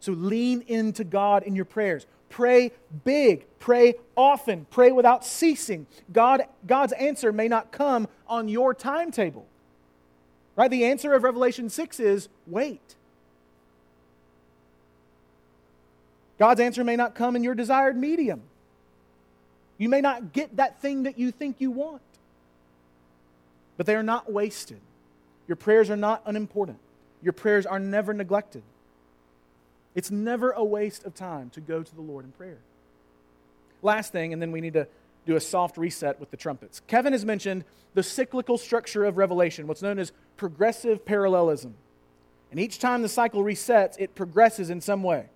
So 0.00 0.12
lean 0.12 0.64
into 0.66 1.04
God 1.04 1.44
in 1.44 1.54
your 1.54 1.64
prayers. 1.64 2.06
Pray 2.28 2.72
big, 3.04 3.44
pray 3.58 3.94
often, 4.16 4.66
pray 4.70 4.90
without 4.90 5.24
ceasing. 5.24 5.86
God, 6.12 6.42
God's 6.66 6.92
answer 6.94 7.32
may 7.32 7.46
not 7.46 7.70
come 7.70 8.08
on 8.26 8.48
your 8.48 8.74
timetable. 8.74 9.46
Right? 10.56 10.70
The 10.70 10.84
answer 10.84 11.12
of 11.12 11.22
Revelation 11.22 11.70
6 11.70 12.00
is 12.00 12.28
wait. 12.46 12.96
God's 16.38 16.60
answer 16.60 16.82
may 16.84 16.96
not 16.96 17.14
come 17.14 17.36
in 17.36 17.44
your 17.44 17.54
desired 17.54 17.96
medium. 17.96 18.42
You 19.78 19.88
may 19.88 20.00
not 20.00 20.32
get 20.32 20.56
that 20.56 20.80
thing 20.80 21.04
that 21.04 21.18
you 21.18 21.30
think 21.30 21.56
you 21.60 21.70
want. 21.70 22.02
But 23.76 23.86
they 23.86 23.94
are 23.94 24.02
not 24.02 24.32
wasted. 24.32 24.80
Your 25.48 25.56
prayers 25.56 25.90
are 25.90 25.96
not 25.96 26.22
unimportant. 26.26 26.78
Your 27.22 27.32
prayers 27.32 27.66
are 27.66 27.78
never 27.78 28.12
neglected. 28.12 28.62
It's 29.94 30.10
never 30.10 30.52
a 30.52 30.64
waste 30.64 31.04
of 31.04 31.14
time 31.14 31.50
to 31.50 31.60
go 31.60 31.82
to 31.82 31.94
the 31.94 32.00
Lord 32.00 32.24
in 32.24 32.32
prayer. 32.32 32.58
Last 33.82 34.12
thing, 34.12 34.32
and 34.32 34.40
then 34.40 34.52
we 34.52 34.60
need 34.60 34.74
to 34.74 34.86
do 35.26 35.36
a 35.36 35.40
soft 35.40 35.76
reset 35.76 36.18
with 36.18 36.30
the 36.30 36.36
trumpets. 36.36 36.80
Kevin 36.86 37.12
has 37.12 37.24
mentioned 37.24 37.64
the 37.94 38.02
cyclical 38.02 38.58
structure 38.58 39.04
of 39.04 39.16
Revelation, 39.16 39.66
what's 39.66 39.82
known 39.82 39.98
as 39.98 40.12
progressive 40.36 41.04
parallelism. 41.04 41.74
And 42.50 42.58
each 42.58 42.78
time 42.78 43.02
the 43.02 43.08
cycle 43.08 43.42
resets, 43.42 43.96
it 43.98 44.14
progresses 44.14 44.70
in 44.70 44.80
some 44.80 45.02
way. 45.02 45.26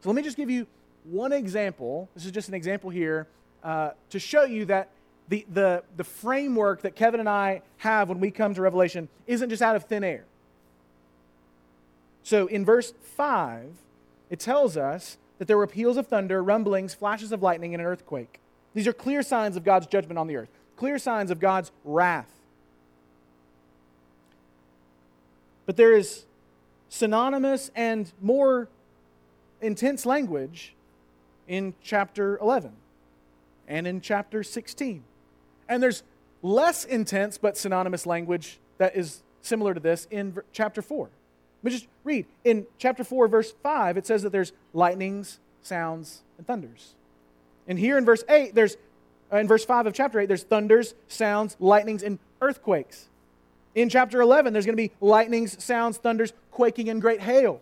So 0.00 0.08
let 0.08 0.16
me 0.16 0.22
just 0.22 0.36
give 0.36 0.50
you 0.50 0.66
one 1.04 1.32
example. 1.32 2.08
This 2.14 2.24
is 2.24 2.32
just 2.32 2.48
an 2.48 2.54
example 2.54 2.90
here 2.90 3.26
uh, 3.62 3.90
to 4.10 4.18
show 4.18 4.44
you 4.44 4.64
that 4.66 4.90
the, 5.28 5.44
the, 5.52 5.82
the 5.96 6.04
framework 6.04 6.82
that 6.82 6.96
Kevin 6.96 7.20
and 7.20 7.28
I 7.28 7.62
have 7.78 8.08
when 8.08 8.20
we 8.20 8.30
come 8.30 8.54
to 8.54 8.62
Revelation 8.62 9.08
isn't 9.26 9.50
just 9.50 9.62
out 9.62 9.76
of 9.76 9.84
thin 9.84 10.04
air. 10.04 10.24
So 12.22 12.46
in 12.46 12.64
verse 12.64 12.92
5, 13.16 13.70
it 14.30 14.38
tells 14.38 14.76
us 14.76 15.18
that 15.38 15.48
there 15.48 15.56
were 15.56 15.66
peals 15.66 15.96
of 15.96 16.06
thunder, 16.06 16.42
rumblings, 16.42 16.94
flashes 16.94 17.32
of 17.32 17.42
lightning, 17.42 17.74
and 17.74 17.80
an 17.80 17.86
earthquake. 17.86 18.40
These 18.74 18.86
are 18.86 18.92
clear 18.92 19.22
signs 19.22 19.56
of 19.56 19.64
God's 19.64 19.86
judgment 19.86 20.18
on 20.18 20.26
the 20.26 20.36
earth, 20.36 20.48
clear 20.76 20.98
signs 20.98 21.30
of 21.30 21.40
God's 21.40 21.70
wrath. 21.84 22.30
But 25.66 25.76
there 25.76 25.92
is 25.92 26.24
synonymous 26.88 27.70
and 27.74 28.10
more 28.20 28.68
intense 29.60 30.06
language 30.06 30.74
in 31.46 31.74
chapter 31.82 32.38
11 32.38 32.72
and 33.66 33.86
in 33.86 34.00
chapter 34.00 34.42
16. 34.42 35.02
And 35.68 35.82
there's 35.82 36.02
less 36.42 36.84
intense 36.84 37.38
but 37.38 37.56
synonymous 37.56 38.06
language 38.06 38.58
that 38.78 38.96
is 38.96 39.22
similar 39.42 39.74
to 39.74 39.80
this 39.80 40.06
in 40.10 40.36
chapter 40.52 40.82
4. 40.82 41.10
Let 41.62 41.64
me 41.64 41.76
just 41.76 41.88
read. 42.04 42.26
In 42.44 42.66
chapter 42.78 43.02
4, 43.02 43.28
verse 43.28 43.52
5, 43.62 43.96
it 43.96 44.06
says 44.06 44.22
that 44.22 44.30
there's 44.30 44.52
lightnings, 44.72 45.40
sounds, 45.62 46.22
and 46.36 46.46
thunders. 46.46 46.94
And 47.66 47.78
here 47.78 47.98
in 47.98 48.04
verse 48.04 48.22
8, 48.28 48.54
there's, 48.54 48.76
uh, 49.32 49.38
in 49.38 49.48
verse 49.48 49.64
5 49.64 49.86
of 49.88 49.92
chapter 49.92 50.20
8, 50.20 50.26
there's 50.26 50.44
thunders, 50.44 50.94
sounds, 51.08 51.56
lightnings, 51.58 52.02
and 52.02 52.18
earthquakes. 52.40 53.08
In 53.74 53.88
chapter 53.88 54.20
11, 54.20 54.52
there's 54.52 54.64
going 54.64 54.76
to 54.76 54.82
be 54.82 54.92
lightnings, 55.00 55.62
sounds, 55.62 55.98
thunders, 55.98 56.32
quaking, 56.50 56.88
and 56.88 57.00
great 57.00 57.20
hail. 57.20 57.60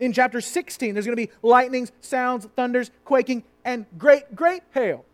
In 0.00 0.12
chapter 0.12 0.40
16, 0.40 0.94
there's 0.94 1.06
going 1.06 1.16
to 1.16 1.26
be 1.26 1.32
lightnings, 1.42 1.92
sounds, 2.00 2.46
thunders, 2.56 2.90
quaking, 3.04 3.42
and 3.64 3.86
great, 3.96 4.34
great 4.34 4.62
hail. 4.72 5.04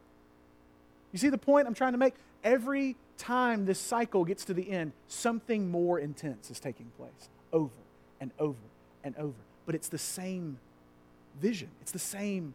You 1.12 1.18
see 1.18 1.30
the 1.30 1.38
point 1.38 1.66
I'm 1.66 1.74
trying 1.74 1.92
to 1.92 1.98
make? 1.98 2.14
Every 2.42 2.96
time 3.16 3.64
this 3.64 3.78
cycle 3.78 4.24
gets 4.24 4.44
to 4.46 4.54
the 4.54 4.70
end, 4.70 4.92
something 5.08 5.70
more 5.70 5.98
intense 5.98 6.50
is 6.50 6.60
taking 6.60 6.90
place 6.98 7.30
over 7.52 7.72
and 8.20 8.30
over 8.38 8.58
and 9.02 9.16
over. 9.16 9.34
But 9.64 9.74
it's 9.74 9.88
the 9.88 9.98
same 9.98 10.58
vision, 11.40 11.68
it's 11.80 11.92
the 11.92 11.98
same 11.98 12.54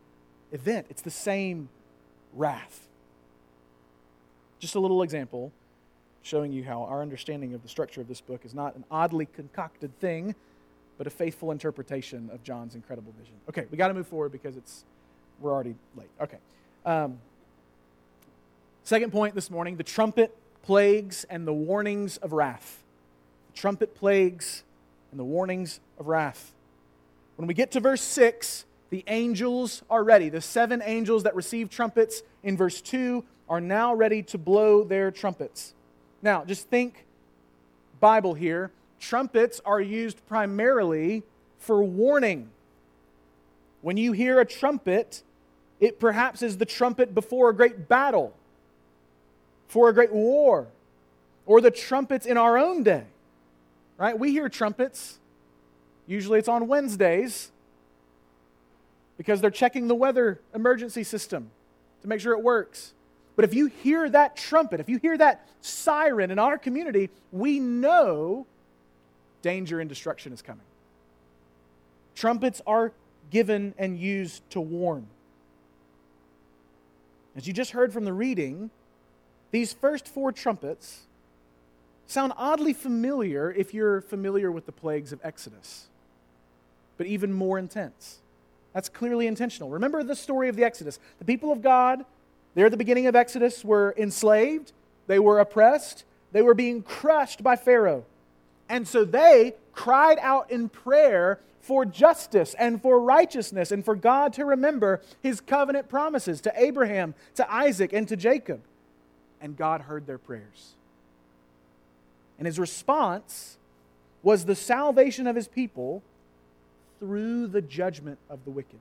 event, 0.52 0.88
it's 0.89 1.02
the 1.02 1.10
same 1.10 1.70
wrath. 2.34 2.88
Just 4.60 4.76
a 4.76 4.80
little 4.80 5.02
example 5.02 5.52
showing 6.22 6.52
you 6.52 6.63
how 6.63 6.84
our 6.84 7.02
understanding 7.02 7.54
of 7.54 7.63
the 7.63 7.70
structure 7.70 8.02
of 8.02 8.08
this 8.08 8.22
book 8.22 8.42
is 8.46 8.54
not 8.54 8.76
an 8.76 8.84
oddly 8.92 9.26
concocted 9.26 9.98
thing, 10.00 10.36
but 11.00 11.08
a 11.08 11.10
faithful 11.10 11.52
interpretation 11.52 12.30
of 12.32 12.44
John's 12.44 12.76
incredible 12.76 13.14
vision. 13.18 13.34
Okay, 13.48 13.66
we 13.72 13.78
got 13.78 13.88
to 13.88 13.94
move 13.94 14.06
forward 14.06 14.34
because 14.34 14.58
it's 14.58 14.84
we're 15.40 15.52
already 15.52 15.74
late. 15.96 16.10
Okay. 16.22 16.38
Um, 16.86 17.20
second 18.84 19.12
point 19.12 19.34
this 19.34 19.50
morning: 19.50 19.78
the 19.78 19.84
trumpet 19.84 20.36
plagues 20.62 21.26
and 21.30 21.48
the 21.48 21.54
warnings 21.54 22.18
of 22.18 22.34
wrath. 22.34 22.84
The 23.54 23.58
trumpet 23.58 23.96
plagues 23.96 24.64
and 25.12 25.20
the 25.20 25.24
warnings 25.24 25.80
of 25.98 26.08
wrath. 26.08 26.52
When 27.38 27.48
we 27.48 27.54
get 27.54 27.72
to 27.72 27.80
verse 27.80 28.02
six, 28.02 28.66
the 28.90 29.06
angels 29.08 29.84
are 29.90 30.04
ready. 30.04 30.28
The 30.28 30.42
seven 30.42 30.82
angels 30.86 31.24
that 31.24 31.34
receive 31.34 31.70
trumpets 31.70 32.24
in 32.44 32.58
verse 32.58 32.82
two 32.82 33.24
are 33.48 33.62
now 33.62 33.94
ready 33.94 34.22
to 34.24 34.38
blow 34.38 34.84
their 34.84 35.12
trumpets. 35.12 35.74
Now, 36.22 36.44
just 36.44 36.68
think 36.68 37.06
Bible 38.02 38.34
here. 38.34 38.72
Trumpets 39.00 39.62
are 39.66 39.80
used 39.80 40.26
primarily 40.28 41.24
for 41.58 41.84
warning. 41.84 42.50
When 43.82 43.98
you 43.98 44.12
hear 44.12 44.40
a 44.40 44.46
trumpet, 44.46 45.24
it 45.80 46.00
perhaps 46.00 46.42
is 46.42 46.58
the 46.58 46.66
trumpet 46.66 47.16
before 47.16 47.50
a 47.50 47.56
great 47.56 47.88
battle, 47.88 48.34
for 49.68 49.90
a 49.90 49.94
great 49.94 50.12
war, 50.12 50.68
or 51.46 51.62
the 51.62 51.72
trumpets 51.72 52.26
in 52.26 52.38
our 52.38 52.58
own 52.58 52.84
day. 52.84 53.06
Right? 53.98 54.18
We 54.18 54.32
hear 54.32 54.50
trumpets. 54.50 55.20
Usually 56.08 56.40
it's 56.40 56.48
on 56.48 56.68
Wednesdays 56.68 57.52
because 59.18 59.42
they're 59.42 59.52
checking 59.52 59.88
the 59.88 59.96
weather 59.96 60.40
emergency 60.56 61.04
system 61.04 61.52
to 62.02 62.08
make 62.08 62.22
sure 62.22 62.34
it 62.34 62.42
works. 62.42 62.94
But 63.36 63.46
if 63.46 63.54
you 63.54 63.68
hear 63.68 64.10
that 64.10 64.36
trumpet, 64.36 64.80
if 64.80 64.90
you 64.90 64.98
hear 64.98 65.18
that 65.18 65.48
siren 65.62 66.32
in 66.32 66.40
our 66.40 66.58
community, 66.58 67.10
we 67.32 67.60
know 67.60 68.46
danger 69.41 69.80
and 69.80 69.89
destruction 69.89 70.34
is 70.34 70.41
coming. 70.41 70.65
Trumpets 72.15 72.62
are 72.67 72.91
given 73.30 73.73
and 73.78 73.97
used 73.97 74.47
to 74.52 74.60
warn. 74.60 75.08
As 77.36 77.47
you 77.47 77.54
just 77.54 77.71
heard 77.71 77.93
from 77.93 78.06
the 78.06 78.13
reading, 78.13 78.71
these 79.52 79.71
first 79.71 80.08
four 80.08 80.32
trumpets 80.32 81.02
sound 82.08 82.34
oddly 82.36 82.73
familiar 82.73 83.52
if 83.52 83.73
you're 83.73 84.02
familiar 84.02 84.52
with 84.52 84.65
the 84.65 84.71
plagues 84.71 85.13
of 85.13 85.19
Exodus, 85.23 85.88
but 86.97 87.08
even 87.08 87.32
more 87.32 87.58
intense. 87.58 88.19
That's 88.73 88.89
clearly 88.89 89.28
intentional. 89.28 89.69
Remember 89.69 90.04
the 90.04 90.15
story 90.15 90.49
of 90.49 90.56
the 90.56 90.63
Exodus. 90.63 90.99
The 91.19 91.25
people 91.25 91.52
of 91.52 91.62
God 91.62 92.04
there 92.56 92.65
at 92.65 92.71
the 92.71 92.78
beginning 92.78 93.08
of 93.08 93.15
Exodus 93.15 93.63
were 93.63 93.93
enslaved, 93.97 94.73
they 95.08 95.19
were 95.19 95.39
oppressed, 95.39 96.04
they 96.32 96.41
were 96.41 96.54
being 96.54 96.82
crushed 96.82 97.43
by 97.43 97.56
Pharaoh. 97.56 98.06
And 98.69 98.88
so 98.88 99.03
they 99.03 99.55
cried 99.73 100.19
out 100.21 100.51
in 100.51 100.69
prayer 100.69 101.39
for 101.62 101.86
justice 101.86 102.55
and 102.58 102.82
for 102.82 102.99
righteousness 102.99 103.71
and 103.71 103.84
for 103.84 103.95
God 103.95 104.34
to 104.34 104.45
remember 104.45 105.01
his 105.21 105.41
covenant 105.41 105.89
promises 105.89 106.39
to 106.41 106.53
Abraham, 106.55 107.15
to 107.36 107.51
Isaac, 107.51 107.91
and 107.91 108.08
to 108.08 108.15
Jacob. 108.15 108.62
And 109.41 109.58
God 109.58 109.82
heard 109.82 110.05
their 110.05 110.17
prayers. 110.17 110.75
And 112.38 112.45
his 112.45 112.60
response 112.60 113.58
was 114.23 114.45
the 114.45 114.55
salvation 114.55 115.27
of 115.27 115.36
his 115.36 115.47
people 115.47 116.03
through 116.99 117.47
the 117.47 117.62
judgment 117.62 118.19
of 118.29 118.43
the 118.45 118.51
wicked. 118.51 118.79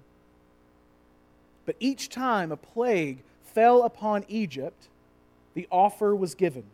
But 1.65 1.77
each 1.81 2.09
time 2.09 2.53
a 2.53 2.57
plague 2.57 3.19
fell 3.43 3.83
upon 3.83 4.25
Egypt, 4.29 4.89
the 5.55 5.67
offer 5.71 6.15
was 6.15 6.35
given 6.35 6.65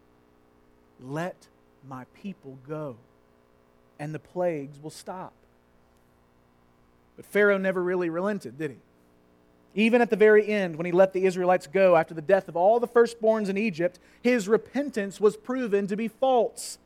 let 1.01 1.49
my 1.89 2.05
people 2.23 2.59
go, 2.69 2.97
and 3.99 4.15
the 4.15 4.19
plagues 4.19 4.79
will 4.83 4.91
stop. 4.91 5.33
But 7.17 7.27
Pharaoh 7.27 7.59
never 7.59 7.83
really 7.83 8.11
relented, 8.11 8.59
did 8.59 8.73
he? 8.73 8.77
Even 9.77 10.01
at 10.01 10.11
the 10.11 10.17
very 10.17 10.47
end, 10.47 10.77
when 10.77 10.87
he 10.87 10.93
let 10.93 11.13
the 11.13 11.27
Israelites 11.27 11.67
go 11.67 11.97
after 11.97 12.15
the 12.15 12.23
death 12.23 12.49
of 12.49 12.57
all 12.57 12.79
the 12.79 12.89
firstborns 12.89 13.49
in 13.49 13.59
Egypt, 13.59 13.99
his 14.23 14.49
repentance 14.49 15.21
was 15.21 15.37
proven 15.37 15.87
to 15.89 15.97
be 15.97 16.07
false. 16.07 16.79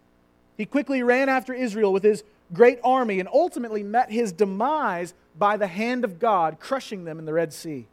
He 0.56 0.64
quickly 0.64 1.02
ran 1.02 1.28
after 1.28 1.52
Israel 1.52 1.92
with 1.92 2.02
his 2.02 2.24
great 2.52 2.78
army 2.82 3.20
and 3.20 3.28
ultimately 3.32 3.82
met 3.82 4.10
his 4.10 4.32
demise 4.32 5.12
by 5.38 5.56
the 5.56 5.66
hand 5.66 6.04
of 6.04 6.18
God, 6.18 6.58
crushing 6.58 7.04
them 7.04 7.18
in 7.18 7.26
the 7.26 7.32
Red 7.32 7.52
Sea. 7.52 7.86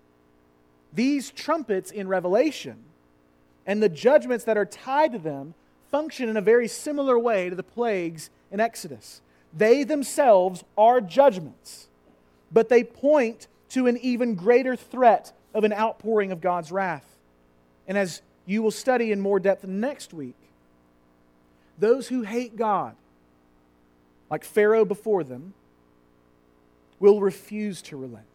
These 0.93 1.31
trumpets 1.31 1.91
in 1.91 2.07
Revelation 2.07 2.77
and 3.65 3.83
the 3.83 3.89
judgments 3.89 4.45
that 4.45 4.57
are 4.57 4.65
tied 4.65 5.11
to 5.11 5.19
them 5.19 5.53
function 5.95 6.27
in 6.27 6.36
a 6.36 6.41
very 6.41 6.67
similar 6.67 7.17
way 7.17 7.49
to 7.49 7.55
the 7.55 7.63
plagues 7.63 8.29
in 8.51 8.60
Exodus. 8.60 9.21
They 9.55 9.86
themselves 9.86 10.62
are 10.77 10.99
judgments, 10.99 11.88
but 12.51 12.67
they 12.67 12.84
point 12.84 13.47
to 13.69 13.88
an 13.88 13.97
even 13.99 14.36
greater 14.36 14.75
threat 14.75 15.31
of 15.53 15.63
an 15.63 15.71
outpouring 15.71 16.34
of 16.34 16.41
God's 16.41 16.69
wrath. 16.69 17.15
And 17.88 17.97
as 17.97 18.21
you 18.45 18.62
will 18.62 18.71
study 18.71 19.13
in 19.13 19.21
more 19.21 19.39
depth 19.39 19.63
next 19.63 20.13
week, 20.13 20.36
those 21.79 22.10
who 22.10 22.23
hate 22.23 22.58
God, 22.58 22.97
like 24.29 24.43
Pharaoh 24.43 24.84
before 24.84 25.23
them, 25.23 25.53
will 26.99 27.21
refuse 27.21 27.81
to 27.84 27.95
relent. 27.95 28.27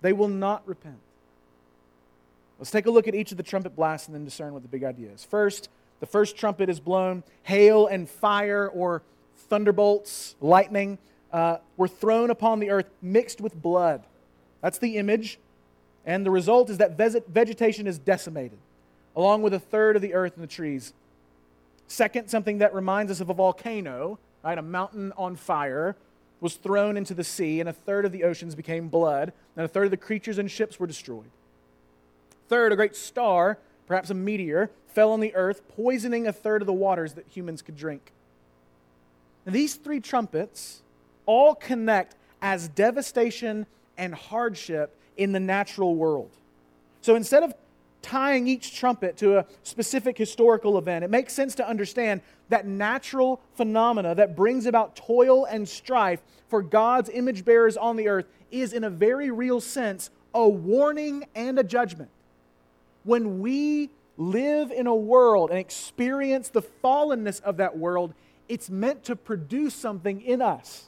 They 0.00 0.12
will 0.12 0.26
not 0.26 0.66
repent. 0.66 0.98
Let's 2.58 2.72
take 2.72 2.86
a 2.86 2.90
look 2.90 3.06
at 3.06 3.14
each 3.14 3.30
of 3.30 3.36
the 3.36 3.44
trumpet 3.44 3.76
blasts 3.76 4.08
and 4.08 4.16
then 4.16 4.24
discern 4.24 4.52
what 4.52 4.62
the 4.62 4.68
big 4.68 4.82
idea 4.82 5.10
is. 5.12 5.22
First, 5.22 5.68
the 6.00 6.06
first 6.06 6.36
trumpet 6.36 6.68
is 6.68 6.80
blown. 6.80 7.22
Hail 7.44 7.86
and 7.86 8.08
fire, 8.08 8.68
or 8.68 9.02
thunderbolts, 9.36 10.34
lightning, 10.40 10.98
uh, 11.32 11.58
were 11.76 11.88
thrown 11.88 12.30
upon 12.30 12.60
the 12.60 12.70
earth 12.70 12.90
mixed 13.02 13.40
with 13.40 13.60
blood. 13.60 14.02
That's 14.60 14.78
the 14.78 14.96
image. 14.96 15.38
And 16.06 16.24
the 16.24 16.30
result 16.30 16.70
is 16.70 16.78
that 16.78 16.96
vegetation 16.96 17.86
is 17.86 17.98
decimated, 17.98 18.58
along 19.16 19.42
with 19.42 19.54
a 19.54 19.58
third 19.58 19.96
of 19.96 20.02
the 20.02 20.14
earth 20.14 20.34
and 20.34 20.42
the 20.42 20.48
trees. 20.48 20.92
Second, 21.86 22.28
something 22.28 22.58
that 22.58 22.74
reminds 22.74 23.10
us 23.10 23.20
of 23.20 23.30
a 23.30 23.34
volcano, 23.34 24.18
right? 24.42 24.58
A 24.58 24.62
mountain 24.62 25.12
on 25.16 25.36
fire 25.36 25.96
was 26.40 26.56
thrown 26.56 26.96
into 26.96 27.14
the 27.14 27.24
sea, 27.24 27.60
and 27.60 27.68
a 27.68 27.72
third 27.72 28.04
of 28.04 28.12
the 28.12 28.24
oceans 28.24 28.54
became 28.54 28.88
blood, 28.88 29.32
and 29.56 29.64
a 29.64 29.68
third 29.68 29.86
of 29.86 29.90
the 29.90 29.96
creatures 29.96 30.36
and 30.36 30.50
ships 30.50 30.78
were 30.78 30.86
destroyed. 30.86 31.30
Third, 32.48 32.72
a 32.72 32.76
great 32.76 32.96
star, 32.96 33.58
perhaps 33.86 34.10
a 34.10 34.14
meteor, 34.14 34.70
fell 34.86 35.12
on 35.12 35.20
the 35.20 35.34
earth, 35.34 35.62
poisoning 35.76 36.26
a 36.26 36.32
third 36.32 36.62
of 36.62 36.66
the 36.66 36.72
waters 36.72 37.14
that 37.14 37.26
humans 37.28 37.62
could 37.62 37.76
drink. 37.76 38.12
And 39.46 39.54
these 39.54 39.74
three 39.74 40.00
trumpets 40.00 40.82
all 41.26 41.54
connect 41.54 42.16
as 42.40 42.68
devastation 42.68 43.66
and 43.96 44.14
hardship 44.14 44.96
in 45.16 45.32
the 45.32 45.40
natural 45.40 45.94
world. 45.94 46.30
So 47.00 47.14
instead 47.14 47.42
of 47.42 47.54
tying 48.02 48.46
each 48.46 48.76
trumpet 48.78 49.16
to 49.16 49.38
a 49.38 49.46
specific 49.62 50.18
historical 50.18 50.76
event, 50.78 51.04
it 51.04 51.10
makes 51.10 51.32
sense 51.32 51.54
to 51.54 51.66
understand 51.66 52.20
that 52.50 52.66
natural 52.66 53.40
phenomena 53.54 54.14
that 54.14 54.36
brings 54.36 54.66
about 54.66 54.94
toil 54.94 55.46
and 55.46 55.66
strife 55.68 56.20
for 56.48 56.62
God's 56.62 57.08
image 57.08 57.44
bearers 57.44 57.76
on 57.76 57.96
the 57.96 58.08
earth 58.08 58.26
is, 58.50 58.72
in 58.72 58.84
a 58.84 58.90
very 58.90 59.30
real 59.30 59.60
sense, 59.60 60.10
a 60.34 60.46
warning 60.46 61.24
and 61.34 61.58
a 61.58 61.64
judgment. 61.64 62.10
When 63.04 63.40
we 63.40 63.90
live 64.16 64.70
in 64.70 64.86
a 64.86 64.94
world 64.94 65.50
and 65.50 65.58
experience 65.58 66.48
the 66.48 66.62
fallenness 66.62 67.40
of 67.42 67.58
that 67.58 67.76
world, 67.76 68.14
it's 68.48 68.68
meant 68.68 69.04
to 69.04 69.16
produce 69.16 69.74
something 69.74 70.20
in 70.20 70.42
us. 70.42 70.84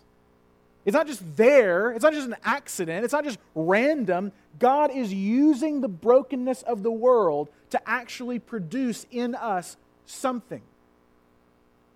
It's 0.84 0.94
not 0.94 1.08
just 1.08 1.36
there, 1.36 1.90
it's 1.90 2.04
not 2.04 2.12
just 2.12 2.28
an 2.28 2.36
accident, 2.44 3.04
it's 3.04 3.12
not 3.12 3.24
just 3.24 3.38
random. 3.54 4.30
God 4.58 4.92
is 4.92 5.12
using 5.12 5.80
the 5.80 5.88
brokenness 5.88 6.62
of 6.62 6.84
the 6.84 6.92
world 6.92 7.48
to 7.70 7.88
actually 7.88 8.38
produce 8.38 9.04
in 9.10 9.34
us 9.34 9.76
something. 10.06 10.62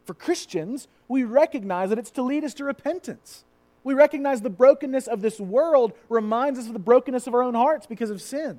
For 0.05 0.15
Christians, 0.15 0.89
we 1.07 1.23
recognize 1.23 1.91
that 1.91 1.99
it's 2.01 2.11
to 2.13 2.23
lead 2.23 2.43
us 2.43 2.53
to 2.55 2.65
repentance. 2.65 3.45
We 3.85 3.95
recognize 3.95 4.41
the 4.41 4.51
brokenness 4.51 5.07
of 5.07 5.23
this 5.23 5.39
world 5.39 5.93
reminds 6.09 6.59
us 6.59 6.67
of 6.67 6.73
the 6.73 6.81
brokenness 6.81 7.29
of 7.29 7.35
our 7.35 7.43
own 7.43 7.55
hearts 7.55 7.87
because 7.87 8.11
of 8.11 8.21
sin. 8.21 8.59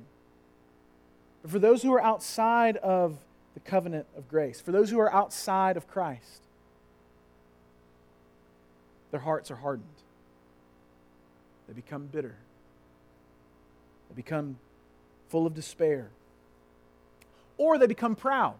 But 1.42 1.50
for 1.50 1.58
those 1.58 1.82
who 1.82 1.92
are 1.92 2.02
outside 2.02 2.76
of 2.78 3.18
the 3.54 3.60
covenant 3.60 4.06
of 4.16 4.28
grace, 4.28 4.60
for 4.60 4.72
those 4.72 4.90
who 4.90 4.98
are 5.00 5.12
outside 5.12 5.76
of 5.76 5.88
Christ, 5.88 6.42
their 9.10 9.20
hearts 9.20 9.50
are 9.50 9.56
hardened. 9.56 9.88
They 11.68 11.74
become 11.74 12.06
bitter. 12.06 12.36
They 14.08 14.14
become 14.14 14.58
full 15.28 15.46
of 15.46 15.54
despair. 15.54 16.10
Or 17.58 17.78
they 17.78 17.86
become 17.86 18.14
proud 18.16 18.54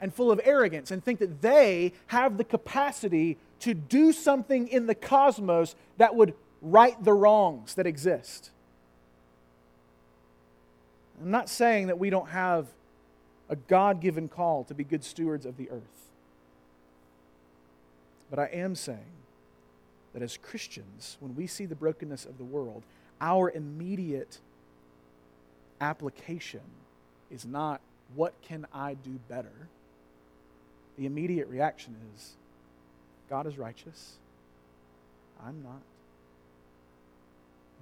and 0.00 0.12
full 0.12 0.30
of 0.30 0.40
arrogance 0.44 0.90
and 0.90 1.02
think 1.02 1.18
that 1.20 1.42
they 1.42 1.92
have 2.08 2.36
the 2.36 2.44
capacity 2.44 3.38
to 3.60 3.74
do 3.74 4.12
something 4.12 4.68
in 4.68 4.86
the 4.86 4.94
cosmos 4.94 5.74
that 5.96 6.14
would 6.14 6.34
right 6.60 7.02
the 7.02 7.12
wrongs 7.12 7.74
that 7.74 7.86
exist. 7.86 8.50
I'm 11.20 11.30
not 11.30 11.48
saying 11.48 11.86
that 11.86 11.98
we 11.98 12.10
don't 12.10 12.28
have 12.28 12.66
a 13.48 13.56
God 13.56 14.00
given 14.00 14.28
call 14.28 14.64
to 14.64 14.74
be 14.74 14.84
good 14.84 15.04
stewards 15.04 15.46
of 15.46 15.56
the 15.56 15.70
earth. 15.70 16.10
But 18.30 18.38
I 18.38 18.46
am 18.46 18.74
saying 18.74 18.98
that 20.12 20.22
as 20.22 20.36
Christians, 20.36 21.16
when 21.20 21.34
we 21.36 21.46
see 21.46 21.66
the 21.66 21.74
brokenness 21.74 22.24
of 22.24 22.38
the 22.38 22.44
world, 22.44 22.82
our 23.20 23.50
immediate 23.50 24.38
application 25.80 26.62
is 27.30 27.44
not, 27.44 27.80
what 28.14 28.34
can 28.42 28.66
I 28.72 28.94
do 28.94 29.18
better? 29.28 29.68
The 30.96 31.06
immediate 31.06 31.48
reaction 31.48 31.96
is, 32.14 32.32
God 33.28 33.46
is 33.46 33.58
righteous. 33.58 34.14
I'm 35.44 35.62
not. 35.62 35.80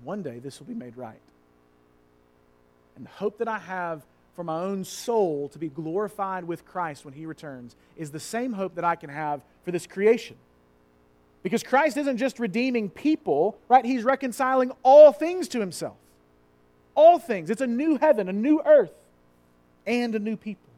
One 0.03 0.23
day 0.23 0.39
this 0.39 0.59
will 0.59 0.67
be 0.67 0.75
made 0.75 0.97
right. 0.97 1.21
And 2.97 3.07
the 3.07 3.11
hope 3.11 3.39
that 3.39 3.49
I 3.49 3.59
have 3.59 4.03
for 4.35 4.45
my 4.45 4.61
own 4.61 4.85
soul 4.85 5.49
to 5.51 5.59
be 5.59 5.69
glorified 5.69 6.45
with 6.45 6.65
Christ 6.65 7.05
when 7.05 7.15
he 7.15 7.27
returns 7.27 7.77
is 7.97 8.11
the 8.11 8.21
same 8.21 8.53
hope 8.53 8.75
that 8.77 8.85
I 8.85 8.97
can 8.97 9.11
have 9.11 9.43
for 9.65 9.71
this 9.71 9.87
creation. 9.87 10.37
Because 11.43 11.63
Christ 11.63 11.97
isn't 11.97 12.19
just 12.19 12.39
redeeming 12.39 12.89
people, 12.89 13.59
right? 13.69 13.85
He's 13.85 14.05
reconciling 14.05 14.73
all 14.83 15.13
things 15.13 15.49
to 15.49 15.61
himself. 15.61 15.97
All 16.95 17.19
things. 17.19 17.51
It's 17.51 17.61
a 17.61 17.67
new 17.67 17.99
heaven, 17.99 18.29
a 18.29 18.33
new 18.33 18.63
earth, 18.65 18.93
and 19.87 20.15
a 20.15 20.19
new 20.19 20.37
people. 20.37 20.71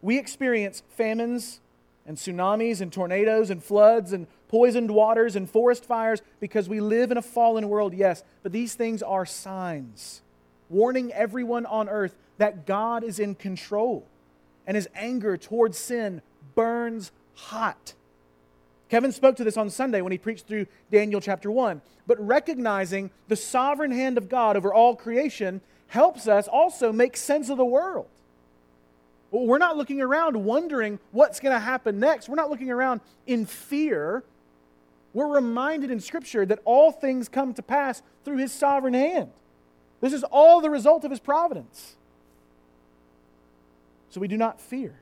We 0.00 0.18
experience 0.18 0.82
famines 0.96 1.60
and 2.06 2.16
tsunamis 2.16 2.80
and 2.80 2.92
tornadoes 2.92 3.50
and 3.50 3.62
floods 3.62 4.12
and 4.12 4.26
poisoned 4.48 4.90
waters 4.90 5.36
and 5.36 5.48
forest 5.48 5.84
fires 5.84 6.20
because 6.40 6.68
we 6.68 6.80
live 6.80 7.10
in 7.10 7.16
a 7.16 7.22
fallen 7.22 7.68
world, 7.68 7.94
yes, 7.94 8.24
but 8.42 8.52
these 8.52 8.74
things 8.74 9.02
are 9.02 9.26
signs 9.26 10.22
warning 10.70 11.12
everyone 11.12 11.66
on 11.66 11.88
earth 11.88 12.14
that 12.38 12.66
God 12.66 13.02
is 13.04 13.18
in 13.18 13.34
control 13.34 14.06
and 14.66 14.76
his 14.76 14.88
anger 14.94 15.36
towards 15.36 15.78
sin 15.78 16.22
burns 16.54 17.10
hot. 17.34 17.94
Kevin 18.88 19.12
spoke 19.12 19.36
to 19.36 19.44
this 19.44 19.56
on 19.56 19.70
Sunday 19.70 20.00
when 20.00 20.12
he 20.12 20.18
preached 20.18 20.46
through 20.46 20.66
Daniel 20.90 21.20
chapter 21.20 21.50
1. 21.50 21.82
But 22.06 22.24
recognizing 22.26 23.10
the 23.28 23.36
sovereign 23.36 23.90
hand 23.90 24.16
of 24.16 24.28
God 24.28 24.56
over 24.56 24.72
all 24.72 24.96
creation 24.96 25.60
helps 25.88 26.26
us 26.26 26.48
also 26.48 26.92
make 26.92 27.16
sense 27.16 27.50
of 27.50 27.56
the 27.56 27.64
world. 27.64 28.06
we're 29.30 29.58
not 29.58 29.76
looking 29.76 30.00
around 30.00 30.42
wondering 30.42 30.98
what's 31.12 31.38
going 31.38 31.52
to 31.52 31.60
happen 31.60 32.00
next. 32.00 32.28
We're 32.28 32.36
not 32.36 32.50
looking 32.50 32.70
around 32.70 33.02
in 33.26 33.44
fear. 33.44 34.24
We're 35.14 35.34
reminded 35.34 35.90
in 35.90 36.00
Scripture 36.00 36.44
that 36.46 36.60
all 36.64 36.92
things 36.92 37.28
come 37.28 37.54
to 37.54 37.62
pass 37.62 38.02
through 38.24 38.38
His 38.38 38.52
sovereign 38.52 38.94
hand. 38.94 39.30
This 40.00 40.12
is 40.12 40.22
all 40.24 40.60
the 40.60 40.70
result 40.70 41.04
of 41.04 41.10
His 41.10 41.20
providence. 41.20 41.96
So 44.10 44.20
we 44.20 44.28
do 44.28 44.36
not 44.36 44.60
fear. 44.60 44.94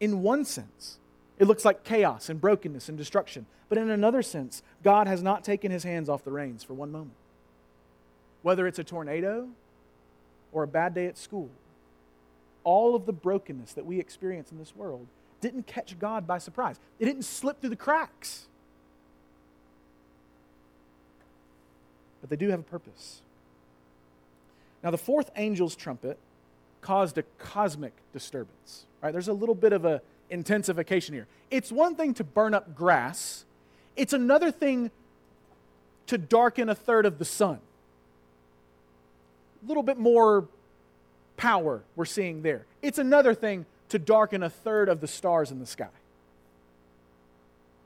In 0.00 0.22
one 0.22 0.44
sense, 0.44 0.98
it 1.38 1.46
looks 1.46 1.64
like 1.64 1.84
chaos 1.84 2.28
and 2.28 2.40
brokenness 2.40 2.88
and 2.88 2.98
destruction. 2.98 3.46
But 3.68 3.78
in 3.78 3.88
another 3.88 4.22
sense, 4.22 4.62
God 4.82 5.06
has 5.06 5.22
not 5.22 5.44
taken 5.44 5.70
his 5.70 5.82
hands 5.82 6.08
off 6.08 6.24
the 6.24 6.30
reins 6.30 6.62
for 6.62 6.74
one 6.74 6.92
moment. 6.92 7.16
Whether 8.42 8.66
it's 8.66 8.78
a 8.78 8.84
tornado 8.84 9.48
or 10.52 10.62
a 10.62 10.68
bad 10.68 10.94
day 10.94 11.06
at 11.06 11.16
school, 11.16 11.48
all 12.64 12.94
of 12.94 13.06
the 13.06 13.12
brokenness 13.12 13.72
that 13.72 13.86
we 13.86 13.98
experience 13.98 14.52
in 14.52 14.58
this 14.58 14.76
world 14.76 15.06
didn't 15.42 15.66
catch 15.66 15.98
God 15.98 16.26
by 16.26 16.38
surprise, 16.38 16.76
it 16.98 17.04
didn't 17.04 17.24
slip 17.24 17.60
through 17.60 17.70
the 17.70 17.76
cracks. 17.76 18.46
But 22.22 22.30
they 22.30 22.36
do 22.36 22.48
have 22.48 22.60
a 22.60 22.62
purpose. 22.64 23.20
Now, 24.82 24.90
the 24.90 24.98
fourth 24.98 25.30
angel's 25.36 25.76
trumpet 25.76 26.18
caused 26.80 27.18
a 27.18 27.24
cosmic 27.38 27.92
disturbance. 28.12 28.86
Right? 29.02 29.12
There's 29.12 29.28
a 29.28 29.32
little 29.32 29.54
bit 29.54 29.72
of 29.72 29.84
a 29.84 30.00
intensification 30.30 31.14
here. 31.14 31.26
It's 31.50 31.70
one 31.70 31.94
thing 31.94 32.14
to 32.14 32.24
burn 32.24 32.54
up 32.54 32.74
grass, 32.74 33.44
it's 33.96 34.14
another 34.14 34.50
thing 34.50 34.90
to 36.06 36.18
darken 36.18 36.68
a 36.68 36.74
third 36.74 37.06
of 37.06 37.18
the 37.18 37.24
sun. 37.24 37.58
A 39.62 39.68
little 39.68 39.82
bit 39.82 39.98
more 39.98 40.48
power 41.36 41.82
we're 41.96 42.04
seeing 42.04 42.42
there. 42.42 42.64
It's 42.80 42.98
another 42.98 43.34
thing 43.34 43.66
to 43.92 43.98
darken 43.98 44.42
a 44.42 44.48
third 44.48 44.88
of 44.88 45.02
the 45.02 45.06
stars 45.06 45.50
in 45.50 45.58
the 45.58 45.66
sky. 45.66 45.90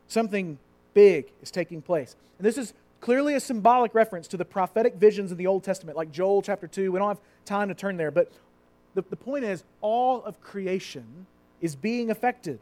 Something 0.06 0.56
big 0.94 1.26
is 1.42 1.50
taking 1.50 1.82
place. 1.82 2.14
And 2.38 2.46
this 2.46 2.56
is 2.56 2.74
clearly 3.00 3.34
a 3.34 3.40
symbolic 3.40 3.92
reference 3.92 4.28
to 4.28 4.36
the 4.36 4.44
prophetic 4.44 4.94
visions 4.94 5.32
of 5.32 5.36
the 5.36 5.48
Old 5.48 5.64
Testament, 5.64 5.96
like 5.96 6.12
Joel 6.12 6.42
chapter 6.42 6.68
2. 6.68 6.92
We 6.92 7.00
don't 7.00 7.08
have 7.08 7.20
time 7.44 7.66
to 7.68 7.74
turn 7.74 7.96
there, 7.96 8.12
but 8.12 8.30
the, 8.94 9.02
the 9.10 9.16
point 9.16 9.44
is 9.44 9.64
all 9.80 10.22
of 10.22 10.40
creation 10.40 11.26
is 11.60 11.74
being 11.74 12.08
affected. 12.08 12.60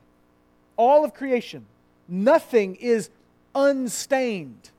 All 0.79 1.05
of 1.05 1.13
creation. 1.13 1.67
Nothing 2.09 2.77
is 2.77 3.11
unstained 3.55 4.71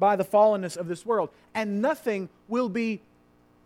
by 0.00 0.16
the 0.16 0.24
fallenness 0.24 0.76
of 0.76 0.88
this 0.88 1.06
world, 1.06 1.30
and 1.54 1.80
nothing 1.80 2.28
will 2.48 2.68
be 2.68 3.02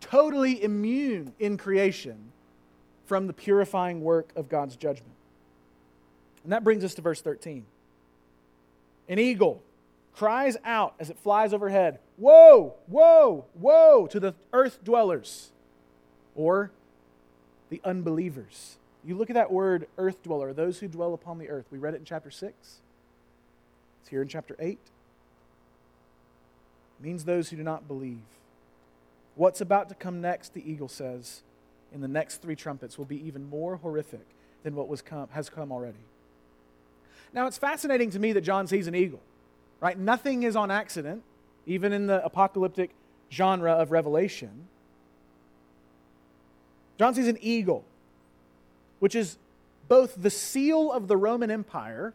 totally 0.03 0.63
immune 0.63 1.33
in 1.39 1.57
creation 1.57 2.31
from 3.07 3.27
the 3.27 3.33
purifying 3.33 4.03
work 4.03 4.31
of 4.37 4.49
God's 4.49 4.77
judgment. 4.77 5.13
And 6.43 6.53
that 6.53 6.65
brings 6.65 6.85
us 6.85 6.95
to 6.95 7.03
verse 7.03 7.21
13. 7.21 7.65
An 9.09 9.19
eagle 9.19 9.63
cries 10.15 10.57
out 10.65 10.95
as 10.99 11.11
it 11.11 11.19
flies 11.19 11.53
overhead, 11.53 11.99
Woe, 12.17 12.75
woe, 12.87 13.47
woe 13.55 14.07
to 14.07 14.21
the 14.21 14.35
earth 14.53 14.85
dwellers, 14.85 15.51
or 16.35 16.71
the 17.71 17.81
unbelievers. 17.85 18.77
You 19.05 19.17
look 19.17 19.31
at 19.31 19.35
that 19.35 19.51
word, 19.51 19.89
earth 19.99 20.23
dweller, 20.23 20.53
those 20.53 20.79
who 20.79 20.89
dwell 20.89 21.13
upon 21.13 21.39
the 21.39 21.49
earth. 21.49 21.67
We 21.71 21.79
read 21.79 21.95
it 21.95 21.99
in 21.99 22.05
chapter 22.05 22.31
6. 22.31 22.55
It's 24.01 24.09
here 24.09 24.23
in 24.23 24.29
chapter 24.29 24.57
8. 24.59 24.79
It 27.01 27.05
means 27.05 27.25
those 27.25 27.51
who 27.51 27.57
do 27.57 27.63
not 27.63 27.89
believe. 27.89 28.23
What's 29.35 29.61
about 29.61 29.89
to 29.89 29.95
come 29.95 30.21
next, 30.21 30.55
the 30.55 30.71
eagle 30.71 30.89
says, 30.89 31.43
in 31.95 32.01
the 32.01 32.09
next 32.09 32.43
three 32.43 32.57
trumpets 32.57 32.99
will 32.99 33.05
be 33.05 33.25
even 33.27 33.49
more 33.49 33.77
horrific 33.77 34.27
than 34.65 34.75
what 34.75 34.89
was 34.89 35.01
come, 35.01 35.29
has 35.31 35.49
come 35.49 35.71
already. 35.71 36.05
Now, 37.33 37.47
it's 37.47 37.57
fascinating 37.59 38.11
to 38.11 38.19
me 38.19 38.33
that 38.33 38.43
John 38.43 38.67
sees 38.67 38.87
an 38.87 38.95
eagle, 38.95 39.21
right? 39.81 39.99
Nothing 39.99 40.43
is 40.43 40.57
on 40.57 40.71
accident, 40.71 41.23
even 41.67 41.93
in 41.93 42.07
the 42.07 42.25
apocalyptic 42.25 42.91
genre 43.31 43.73
of 43.73 43.93
Revelation. 43.93 44.67
John 46.99 47.15
sees 47.15 47.29
an 47.29 47.39
eagle, 47.41 47.85
which 48.99 49.15
is 49.15 49.39
both 49.89 50.15
the 50.21 50.31
seal 50.31 50.93
of 50.93 51.09
the 51.09 51.17
Roman 51.17 51.51
Empire 51.51 52.13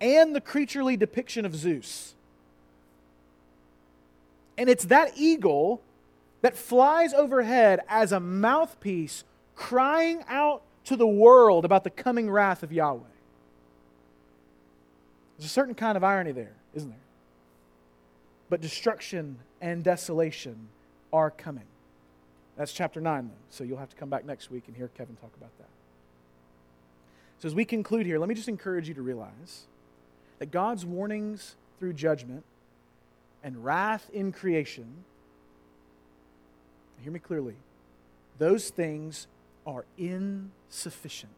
and 0.00 0.34
the 0.34 0.40
creaturely 0.40 0.96
depiction 0.96 1.44
of 1.44 1.54
Zeus. 1.54 2.14
And 4.56 4.68
it's 4.68 4.84
that 4.86 5.12
eagle 5.16 5.82
that 6.42 6.56
flies 6.56 7.12
overhead 7.12 7.80
as 7.88 8.12
a 8.12 8.20
mouthpiece 8.20 9.24
crying 9.54 10.24
out 10.28 10.62
to 10.84 10.96
the 10.96 11.06
world 11.06 11.64
about 11.64 11.84
the 11.84 11.90
coming 11.90 12.30
wrath 12.30 12.62
of 12.62 12.72
Yahweh. 12.72 13.00
There's 15.36 15.50
a 15.50 15.52
certain 15.52 15.74
kind 15.74 15.96
of 15.96 16.04
irony 16.04 16.32
there, 16.32 16.52
isn't 16.74 16.88
there? 16.88 16.98
But 18.48 18.60
destruction 18.60 19.38
and 19.60 19.84
desolation 19.84 20.68
are 21.12 21.30
coming. 21.30 21.64
That's 22.56 22.72
chapter 22.72 23.00
9, 23.00 23.28
though. 23.28 23.34
So 23.48 23.64
you'll 23.64 23.78
have 23.78 23.90
to 23.90 23.96
come 23.96 24.10
back 24.10 24.24
next 24.24 24.50
week 24.50 24.64
and 24.66 24.76
hear 24.76 24.88
Kevin 24.88 25.16
talk 25.16 25.30
about 25.36 25.56
that. 25.58 25.68
So 27.38 27.48
as 27.48 27.54
we 27.54 27.64
conclude 27.64 28.04
here, 28.04 28.18
let 28.18 28.28
me 28.28 28.34
just 28.34 28.48
encourage 28.48 28.86
you 28.86 28.94
to 28.94 29.02
realize 29.02 29.66
that 30.38 30.50
God's 30.50 30.84
warnings 30.84 31.56
through 31.78 31.94
judgment 31.94 32.44
and 33.42 33.64
wrath 33.64 34.10
in 34.12 34.32
creation, 34.32 35.04
hear 37.02 37.12
me 37.12 37.18
clearly, 37.18 37.56
those 38.38 38.70
things 38.70 39.26
are 39.66 39.84
insufficient 39.98 41.32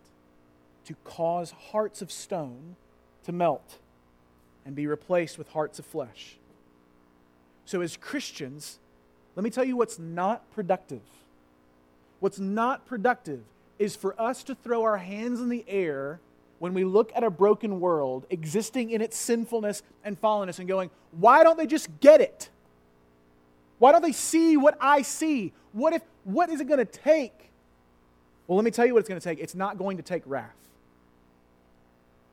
to 0.85 0.95
cause 1.05 1.53
hearts 1.71 2.03
of 2.03 2.11
stone 2.11 2.77
to 3.25 3.33
melt 3.33 3.79
and 4.65 4.75
be 4.75 4.87
replaced 4.87 5.39
with 5.39 5.49
hearts 5.49 5.79
of 5.79 5.87
flesh. 5.87 6.37
So, 7.65 7.81
as 7.81 7.97
Christians, 7.97 8.79
let 9.37 9.45
me 9.45 9.51
tell 9.51 9.65
you 9.65 9.77
what's 9.77 9.99
not 9.99 10.51
productive. 10.53 11.03
What's 12.21 12.39
not 12.39 12.87
productive 12.87 13.43
is 13.79 13.97
for 13.97 14.21
us 14.21 14.45
to 14.45 14.55
throw 14.55 14.83
our 14.83 14.99
hands 14.99 15.41
in 15.41 15.49
the 15.49 15.65
air 15.67 16.21
when 16.59 16.75
we 16.75 16.85
look 16.85 17.11
at 17.17 17.25
a 17.25 17.31
broken 17.31 17.81
world 17.81 18.25
existing 18.31 18.91
in 18.91 19.01
its 19.01 19.17
sinfulness 19.17 19.83
and 20.05 20.21
fallenness 20.21 20.61
and 20.61 20.69
going, 20.69 20.91
why 21.11 21.43
don't 21.43 21.59
they 21.59 21.67
just 21.67 21.89
get 21.99 22.21
it? 22.21 22.51
Why 23.83 23.91
don't 23.91 24.03
they 24.03 24.13
see 24.13 24.57
what 24.57 24.79
I 24.81 25.03
see? 25.03 25.53
What 25.73 25.93
if 25.93 26.03
what 26.23 26.51
is 26.51 26.61
it 26.61 26.69
going 26.69 26.79
to 26.79 26.85
take? 26.85 27.51
Well, 28.47 28.55
let 28.55 28.65
me 28.65 28.71
tell 28.71 28.87
you 28.87 28.95
what 28.95 29.01
it's 29.01 29.09
going 29.09 29.21
to 29.21 29.25
take. 29.29 29.41
It's 29.41 29.57
not 29.57 29.77
going 29.77 29.97
to 29.97 30.05
take 30.05 30.23
wrath. 30.25 30.55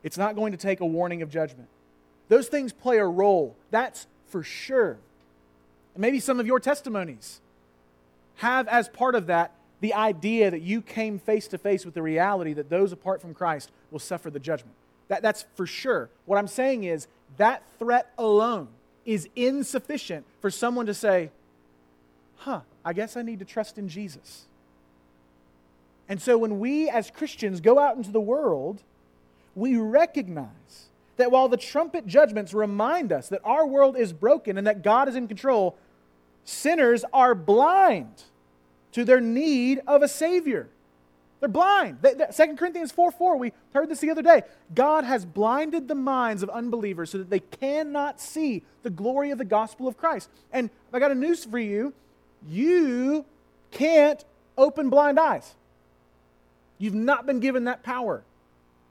It's 0.03 0.15
not 0.15 0.35
going 0.35 0.51
to 0.51 0.59
take 0.59 0.79
a 0.79 0.85
warning 0.85 1.23
of 1.23 1.31
judgment. 1.31 1.67
Those 2.27 2.49
things 2.49 2.71
play 2.71 2.99
a 2.99 3.05
role. 3.05 3.55
That's 3.71 4.05
for 4.27 4.43
sure. 4.43 4.99
And 5.95 6.01
maybe 6.03 6.19
some 6.19 6.39
of 6.39 6.45
your 6.45 6.59
testimonies 6.59 7.41
have 8.35 8.67
as 8.67 8.87
part 8.87 9.15
of 9.15 9.25
that 9.25 9.51
the 9.81 9.95
idea 9.95 10.51
that 10.51 10.61
you 10.61 10.83
came 10.83 11.17
face 11.17 11.47
to 11.47 11.57
face 11.57 11.83
with 11.83 11.95
the 11.95 12.03
reality 12.03 12.53
that 12.53 12.69
those 12.69 12.91
apart 12.91 13.21
from 13.21 13.33
Christ 13.33 13.71
will 13.89 13.97
suffer 13.97 14.29
the 14.29 14.39
judgment. 14.39 14.75
That, 15.07 15.23
that's 15.23 15.45
for 15.55 15.65
sure. 15.65 16.11
What 16.27 16.37
I'm 16.37 16.47
saying 16.47 16.83
is 16.83 17.07
that 17.37 17.63
threat 17.79 18.13
alone 18.19 18.67
is 19.03 19.27
insufficient 19.35 20.27
for 20.39 20.51
someone 20.51 20.85
to 20.85 20.93
say, 20.93 21.31
huh, 22.39 22.61
I 22.83 22.93
guess 22.93 23.15
I 23.15 23.21
need 23.21 23.39
to 23.39 23.45
trust 23.45 23.77
in 23.77 23.87
Jesus. 23.87 24.45
And 26.07 26.21
so 26.21 26.37
when 26.37 26.59
we 26.59 26.89
as 26.89 27.11
Christians 27.11 27.61
go 27.61 27.77
out 27.77 27.95
into 27.95 28.11
the 28.11 28.19
world, 28.19 28.81
we 29.55 29.77
recognize 29.77 30.87
that 31.17 31.31
while 31.31 31.49
the 31.49 31.57
trumpet 31.57 32.07
judgments 32.07 32.53
remind 32.53 33.11
us 33.11 33.29
that 33.29 33.41
our 33.43 33.67
world 33.67 33.97
is 33.97 34.13
broken 34.13 34.57
and 34.57 34.65
that 34.65 34.81
God 34.81 35.07
is 35.07 35.15
in 35.15 35.27
control, 35.27 35.77
sinners 36.45 37.03
are 37.13 37.35
blind 37.35 38.23
to 38.93 39.03
their 39.03 39.21
need 39.21 39.81
of 39.85 40.01
a 40.01 40.07
Savior. 40.07 40.69
They're 41.39 41.49
blind. 41.49 41.99
They, 42.01 42.13
they, 42.15 42.25
2 42.35 42.55
Corinthians 42.55 42.91
4 42.91 43.11
4, 43.11 43.37
we 43.37 43.53
heard 43.73 43.89
this 43.89 43.99
the 43.99 44.09
other 44.09 44.21
day. 44.21 44.43
God 44.73 45.03
has 45.03 45.25
blinded 45.25 45.87
the 45.87 45.95
minds 45.95 46.43
of 46.43 46.49
unbelievers 46.49 47.11
so 47.11 47.17
that 47.17 47.29
they 47.29 47.39
cannot 47.39 48.19
see 48.19 48.63
the 48.83 48.89
glory 48.89 49.31
of 49.31 49.37
the 49.37 49.45
gospel 49.45 49.87
of 49.87 49.97
Christ. 49.97 50.29
And 50.51 50.69
I 50.91 50.99
got 50.99 51.11
a 51.11 51.15
news 51.15 51.45
for 51.45 51.59
you 51.59 51.93
you 52.47 53.25
can't 53.71 54.23
open 54.57 54.89
blind 54.89 55.19
eyes. 55.19 55.55
You've 56.77 56.93
not 56.93 57.25
been 57.25 57.39
given 57.39 57.65
that 57.65 57.83
power. 57.83 58.23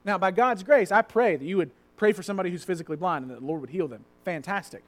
Now, 0.04 0.18
by 0.18 0.30
God's 0.30 0.62
grace, 0.62 0.92
I 0.92 1.02
pray 1.02 1.36
that 1.36 1.44
you 1.44 1.56
would 1.56 1.70
pray 1.96 2.12
for 2.12 2.22
somebody 2.22 2.50
who's 2.50 2.64
physically 2.64 2.96
blind 2.96 3.24
and 3.24 3.30
that 3.30 3.40
the 3.40 3.46
Lord 3.46 3.60
would 3.60 3.70
heal 3.70 3.88
them. 3.88 4.04
Fantastic. 4.24 4.82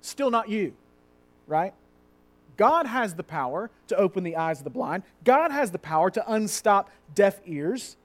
Still 0.00 0.30
not 0.30 0.48
you, 0.48 0.74
right? 1.46 1.74
God 2.56 2.86
has 2.86 3.14
the 3.14 3.22
power 3.22 3.70
to 3.88 3.96
open 3.96 4.24
the 4.24 4.36
eyes 4.36 4.58
of 4.58 4.64
the 4.64 4.70
blind. 4.70 5.02
God 5.24 5.50
has 5.50 5.70
the 5.72 5.78
power 5.78 6.10
to 6.10 6.32
unstop 6.32 6.90
deaf 7.14 7.40
ears. 7.46 7.96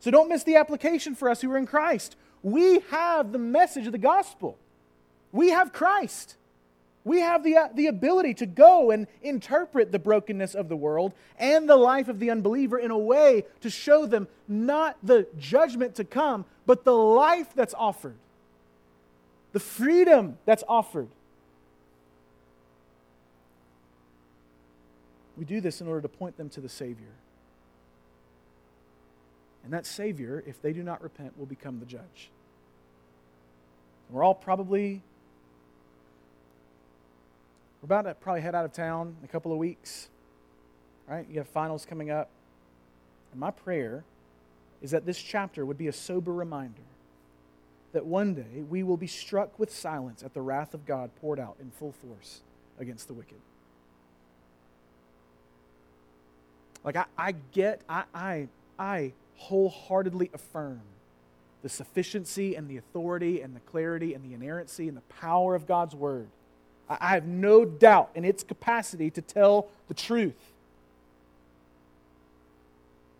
So 0.00 0.10
don't 0.10 0.28
miss 0.28 0.44
the 0.44 0.56
application 0.56 1.14
for 1.14 1.28
us 1.28 1.40
who 1.40 1.50
are 1.50 1.58
in 1.58 1.66
Christ. 1.66 2.16
We 2.42 2.80
have 2.90 3.32
the 3.32 3.38
message 3.38 3.86
of 3.86 3.92
the 3.92 3.98
gospel. 3.98 4.56
We 5.32 5.50
have 5.50 5.72
Christ. 5.72 6.36
We 7.04 7.20
have 7.20 7.42
the, 7.42 7.56
uh, 7.56 7.68
the 7.74 7.86
ability 7.86 8.34
to 8.34 8.46
go 8.46 8.90
and 8.90 9.06
interpret 9.22 9.92
the 9.92 9.98
brokenness 9.98 10.54
of 10.54 10.68
the 10.68 10.76
world 10.76 11.14
and 11.38 11.68
the 11.68 11.76
life 11.76 12.08
of 12.08 12.18
the 12.18 12.30
unbeliever 12.30 12.78
in 12.78 12.90
a 12.90 12.98
way 12.98 13.44
to 13.60 13.70
show 13.70 14.04
them 14.04 14.28
not 14.46 14.96
the 15.02 15.26
judgment 15.38 15.94
to 15.96 16.04
come, 16.04 16.44
but 16.66 16.84
the 16.84 16.94
life 16.94 17.48
that's 17.54 17.74
offered, 17.74 18.16
the 19.52 19.60
freedom 19.60 20.38
that's 20.44 20.64
offered. 20.68 21.08
We 25.36 25.44
do 25.44 25.60
this 25.60 25.80
in 25.80 25.86
order 25.86 26.02
to 26.02 26.08
point 26.08 26.36
them 26.36 26.48
to 26.50 26.60
the 26.60 26.68
Savior. 26.68 27.14
And 29.64 29.72
that 29.72 29.86
Savior, 29.86 30.42
if 30.46 30.60
they 30.60 30.72
do 30.72 30.82
not 30.82 31.00
repent, 31.02 31.38
will 31.38 31.46
become 31.46 31.78
the 31.78 31.86
judge. 31.86 32.30
We're 34.10 34.24
all 34.24 34.34
probably 34.34 35.02
we're 37.80 37.86
about 37.86 38.02
to 38.02 38.14
probably 38.14 38.40
head 38.40 38.54
out 38.54 38.64
of 38.64 38.72
town 38.72 39.16
in 39.20 39.24
a 39.24 39.28
couple 39.28 39.52
of 39.52 39.58
weeks. 39.58 40.08
Right? 41.06 41.26
You 41.30 41.38
have 41.38 41.48
finals 41.48 41.86
coming 41.86 42.10
up. 42.10 42.28
And 43.32 43.40
my 43.40 43.50
prayer 43.50 44.04
is 44.82 44.90
that 44.90 45.06
this 45.06 45.18
chapter 45.18 45.64
would 45.64 45.78
be 45.78 45.88
a 45.88 45.92
sober 45.92 46.32
reminder 46.32 46.82
that 47.92 48.04
one 48.04 48.34
day 48.34 48.62
we 48.68 48.82
will 48.82 48.96
be 48.96 49.06
struck 49.06 49.58
with 49.58 49.72
silence 49.72 50.22
at 50.22 50.34
the 50.34 50.40
wrath 50.40 50.74
of 50.74 50.86
God 50.86 51.10
poured 51.20 51.40
out 51.40 51.56
in 51.60 51.70
full 51.70 51.92
force 51.92 52.42
against 52.78 53.08
the 53.08 53.14
wicked. 53.14 53.38
Like, 56.84 56.96
I, 56.96 57.06
I 57.16 57.32
get, 57.52 57.82
I, 57.88 58.04
I, 58.14 58.48
I 58.78 59.12
wholeheartedly 59.36 60.30
affirm 60.32 60.80
the 61.62 61.68
sufficiency 61.68 62.54
and 62.54 62.68
the 62.68 62.76
authority 62.76 63.40
and 63.40 63.56
the 63.56 63.60
clarity 63.60 64.14
and 64.14 64.24
the 64.24 64.34
inerrancy 64.34 64.88
and 64.88 64.96
the 64.96 65.02
power 65.02 65.54
of 65.54 65.66
God's 65.66 65.94
word. 65.94 66.28
I, 66.88 67.14
have 67.14 67.26
no 67.26 67.64
doubt 67.64 68.10
in 68.14 68.24
its 68.24 68.42
capacity 68.42 69.10
to 69.10 69.22
tell 69.22 69.68
the 69.88 69.94
truth. 69.94 70.52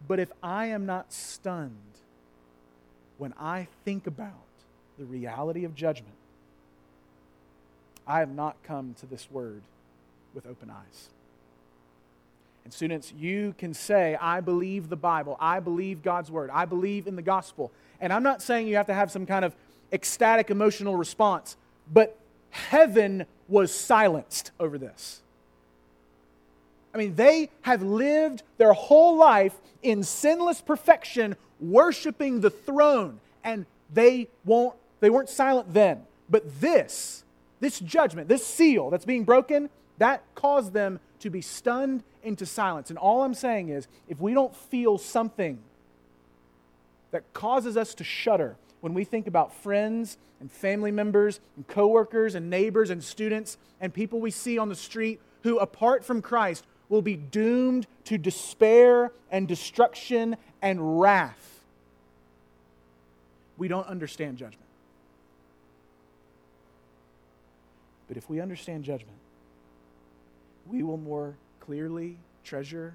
But 0.07 0.19
if 0.19 0.31
I 0.43 0.67
am 0.67 0.87
not 0.87 1.13
stunned 1.13 1.75
when 3.19 3.35
I 3.39 3.69
think 3.85 4.07
about 4.07 4.33
the 4.99 5.05
reality 5.05 5.65
of 5.65 5.75
judgment, 5.75 6.15
I 8.07 8.21
have 8.21 8.31
not 8.31 8.57
come 8.63 8.95
to 9.01 9.07
this 9.07 9.31
word 9.31 9.63
with 10.35 10.47
open 10.47 10.71
eyes. 10.71 11.11
And 12.65 12.73
students, 12.73 13.13
you 13.19 13.55
can 13.59 13.75
say, 13.75 14.17
I 14.21 14.41
believe 14.41 14.89
the 14.89 14.97
Bible, 14.97 15.37
I 15.41 15.61
believe 15.61 16.03
God's 16.03 16.31
word, 16.31 16.51
I 16.53 16.65
believe 16.65 17.07
in 17.07 17.17
the 17.17 17.23
gospel. 17.23 17.71
And 18.01 18.13
I'm 18.13 18.23
not 18.23 18.41
saying 18.43 18.67
you 18.67 18.77
have 18.77 18.87
to 18.87 18.95
have 18.95 19.11
some 19.11 19.27
kind 19.27 19.45
of 19.45 19.55
ecstatic 19.93 20.51
emotional 20.51 20.97
response, 20.97 21.57
but 21.93 22.19
heaven 22.69 23.27
was 23.49 23.75
silenced 23.75 24.51
over 24.61 24.79
this. 24.79 25.21
I 26.93 26.99
mean, 26.99 27.15
they 27.15 27.51
have 27.63 27.83
lived 27.83 28.43
their 28.57 28.73
whole 28.73 29.17
life 29.17 29.55
in 29.83 30.03
sinless 30.03 30.61
perfection, 30.61 31.37
worshiping 31.61 32.41
the 32.41 32.51
throne, 32.51 33.21
and 33.45 33.67
they 33.93 34.29
won't 34.45 34.75
they 35.01 35.11
weren't 35.11 35.29
silent 35.29 35.73
then. 35.73 36.05
But 36.29 36.61
this, 36.61 37.25
this 37.61 37.79
judgment, 37.79 38.29
this 38.29 38.45
seal 38.45 38.91
that's 38.91 39.05
being 39.05 39.25
broken, 39.25 39.71
that 39.99 40.23
caused 40.35 40.73
them 40.73 41.01
to 41.21 41.31
be 41.31 41.41
stunned 41.41 42.03
into 42.23 42.47
silence. 42.47 42.91
And 42.91 42.99
all 42.99 43.23
I'm 43.23 43.35
saying 43.35 43.69
is, 43.69 43.87
if 44.09 44.21
we 44.21 44.35
don't 44.35 44.55
feel 44.55 44.99
something 44.99 45.59
that 47.11 47.33
causes 47.33 47.77
us 47.77 47.95
to 47.95 48.05
shudder 48.05 48.57
when 48.81 48.95
we 48.95 49.05
think 49.05 49.27
about 49.27 49.55
friends 49.55 50.19
and 50.41 50.51
family 50.51 50.91
members 50.91 51.41
and 51.57 51.67
coworkers 51.67 52.35
and 52.35 52.49
neighbors 52.49 52.91
and 52.91 53.03
students 53.03 53.59
and 53.81 53.93
people 53.93 54.21
we 54.21 54.31
see 54.31 54.59
on 54.59 54.69
the 54.69 54.75
street 54.75 55.21
who, 55.43 55.59
apart 55.59 56.05
from 56.05 56.23
Christ, 56.23 56.65
will 56.89 57.03
be 57.03 57.17
doomed 57.17 57.87
to 58.05 58.19
despair 58.19 59.13
and 59.31 59.47
destruction 59.47 60.37
and 60.63 61.01
wrath. 61.01 61.65
We 63.57 63.69
don't 63.69 63.87
understand 63.87 64.39
judgment. 64.39 64.65
But 68.07 68.17
if 68.17 68.31
we 68.31 68.41
understand 68.41 68.85
judgment, 68.85 69.19
we 70.67 70.83
will 70.83 70.97
more 70.97 71.37
clearly 71.61 72.17
treasure 72.45 72.95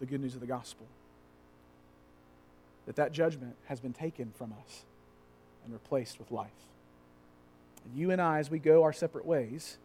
the 0.00 0.06
good 0.06 0.20
news 0.20 0.34
of 0.34 0.40
the 0.40 0.46
gospel. 0.46 0.86
That 2.86 2.96
that 2.96 3.12
judgment 3.12 3.56
has 3.66 3.80
been 3.80 3.94
taken 3.94 4.32
from 4.36 4.52
us 4.52 4.84
and 5.64 5.72
replaced 5.72 6.18
with 6.18 6.30
life. 6.30 6.50
And 7.84 7.96
you 7.98 8.10
and 8.10 8.20
I, 8.20 8.38
as 8.38 8.50
we 8.50 8.58
go 8.58 8.82
our 8.82 8.92
separate 8.92 9.26
ways, 9.26 9.78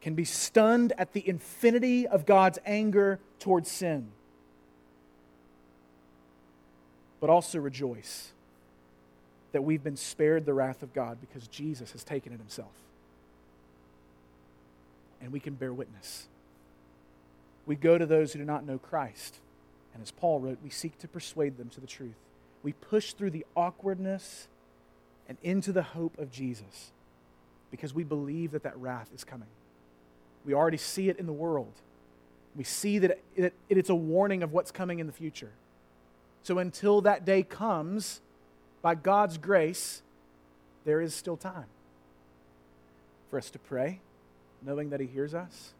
can 0.00 0.14
be 0.14 0.24
stunned 0.24 0.92
at 0.98 1.12
the 1.12 1.26
infinity 1.26 2.06
of 2.06 2.26
God's 2.26 2.58
anger 2.66 3.20
towards 3.38 3.70
sin, 3.70 4.08
but 7.20 7.30
also 7.30 7.58
rejoice 7.60 8.32
that 9.52 9.62
we've 9.62 9.84
been 9.84 9.96
spared 9.96 10.44
the 10.44 10.54
wrath 10.54 10.82
of 10.82 10.92
God 10.92 11.18
because 11.20 11.46
Jesus 11.46 11.92
has 11.92 12.02
taken 12.02 12.32
it 12.32 12.38
himself. 12.38 12.72
And 15.20 15.30
we 15.30 15.38
can 15.38 15.54
bear 15.54 15.72
witness. 15.72 16.26
We 17.64 17.76
go 17.76 17.96
to 17.96 18.06
those 18.06 18.32
who 18.32 18.40
do 18.40 18.44
not 18.44 18.66
know 18.66 18.78
Christ, 18.78 19.36
and 19.94 20.02
as 20.02 20.10
Paul 20.10 20.40
wrote, 20.40 20.58
we 20.64 20.70
seek 20.70 20.98
to 20.98 21.06
persuade 21.06 21.58
them 21.58 21.68
to 21.70 21.80
the 21.80 21.86
truth. 21.86 22.16
We 22.62 22.72
push 22.72 23.12
through 23.12 23.30
the 23.30 23.44
awkwardness 23.56 24.48
and 25.28 25.38
into 25.42 25.72
the 25.72 25.82
hope 25.82 26.18
of 26.18 26.30
Jesus 26.30 26.92
because 27.70 27.94
we 27.94 28.04
believe 28.04 28.52
that 28.52 28.62
that 28.62 28.76
wrath 28.76 29.10
is 29.14 29.24
coming. 29.24 29.48
We 30.44 30.54
already 30.54 30.76
see 30.76 31.08
it 31.08 31.18
in 31.18 31.26
the 31.26 31.32
world. 31.32 31.72
We 32.54 32.64
see 32.64 32.98
that 32.98 33.18
it, 33.34 33.54
it's 33.68 33.90
a 33.90 33.94
warning 33.94 34.42
of 34.42 34.52
what's 34.52 34.70
coming 34.70 34.98
in 34.98 35.06
the 35.06 35.12
future. 35.12 35.50
So 36.42 36.58
until 36.58 37.00
that 37.02 37.24
day 37.24 37.42
comes, 37.42 38.20
by 38.82 38.96
God's 38.96 39.38
grace, 39.38 40.02
there 40.84 41.00
is 41.00 41.14
still 41.14 41.36
time 41.36 41.66
for 43.30 43.38
us 43.38 43.48
to 43.50 43.58
pray, 43.58 44.00
knowing 44.60 44.90
that 44.90 45.00
He 45.00 45.06
hears 45.06 45.34
us, 45.34 45.72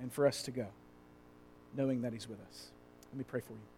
and 0.00 0.12
for 0.12 0.26
us 0.26 0.42
to 0.42 0.50
go, 0.50 0.66
knowing 1.74 2.02
that 2.02 2.12
He's 2.12 2.28
with 2.28 2.40
us. 2.40 2.70
Let 3.12 3.18
me 3.18 3.24
pray 3.26 3.40
for 3.40 3.52
you. 3.52 3.75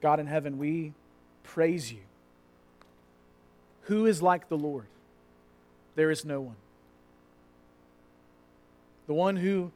God 0.00 0.20
in 0.20 0.26
heaven, 0.26 0.58
we 0.58 0.92
praise 1.42 1.92
you. 1.92 2.00
Who 3.82 4.06
is 4.06 4.20
like 4.20 4.48
the 4.48 4.58
Lord? 4.58 4.86
there 5.96 6.10
is 6.10 6.24
no 6.24 6.40
one. 6.40 6.56
The 9.08 9.14
one 9.14 9.36
who 9.36 9.72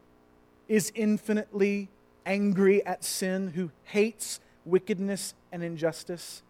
is 0.69 0.93
infinitely 0.95 1.89
angry 2.25 2.85
at 2.87 3.03
sin, 3.03 3.49
who 3.49 3.71
hates 3.85 4.39
wickedness 4.65 5.35
and 5.51 5.65
injustice, 5.65 6.43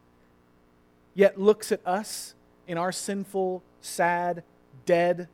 yet 1.14 1.40
looks 1.40 1.72
at 1.72 1.80
us 1.86 2.34
in 2.66 2.76
our 2.76 2.92
sinful, 2.92 3.62
sad, 3.80 4.42
dead, 4.84 5.28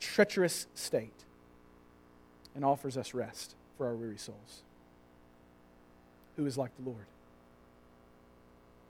treacherous 0.00 0.66
state 0.74 1.24
and 2.54 2.64
offers 2.64 2.96
us 2.96 3.14
rest 3.14 3.54
for 3.78 3.86
our 3.86 3.94
weary 3.94 4.18
souls. 4.18 4.62
Who 6.36 6.44
is 6.44 6.58
like 6.58 6.70
the 6.76 6.90
Lord? 6.90 7.06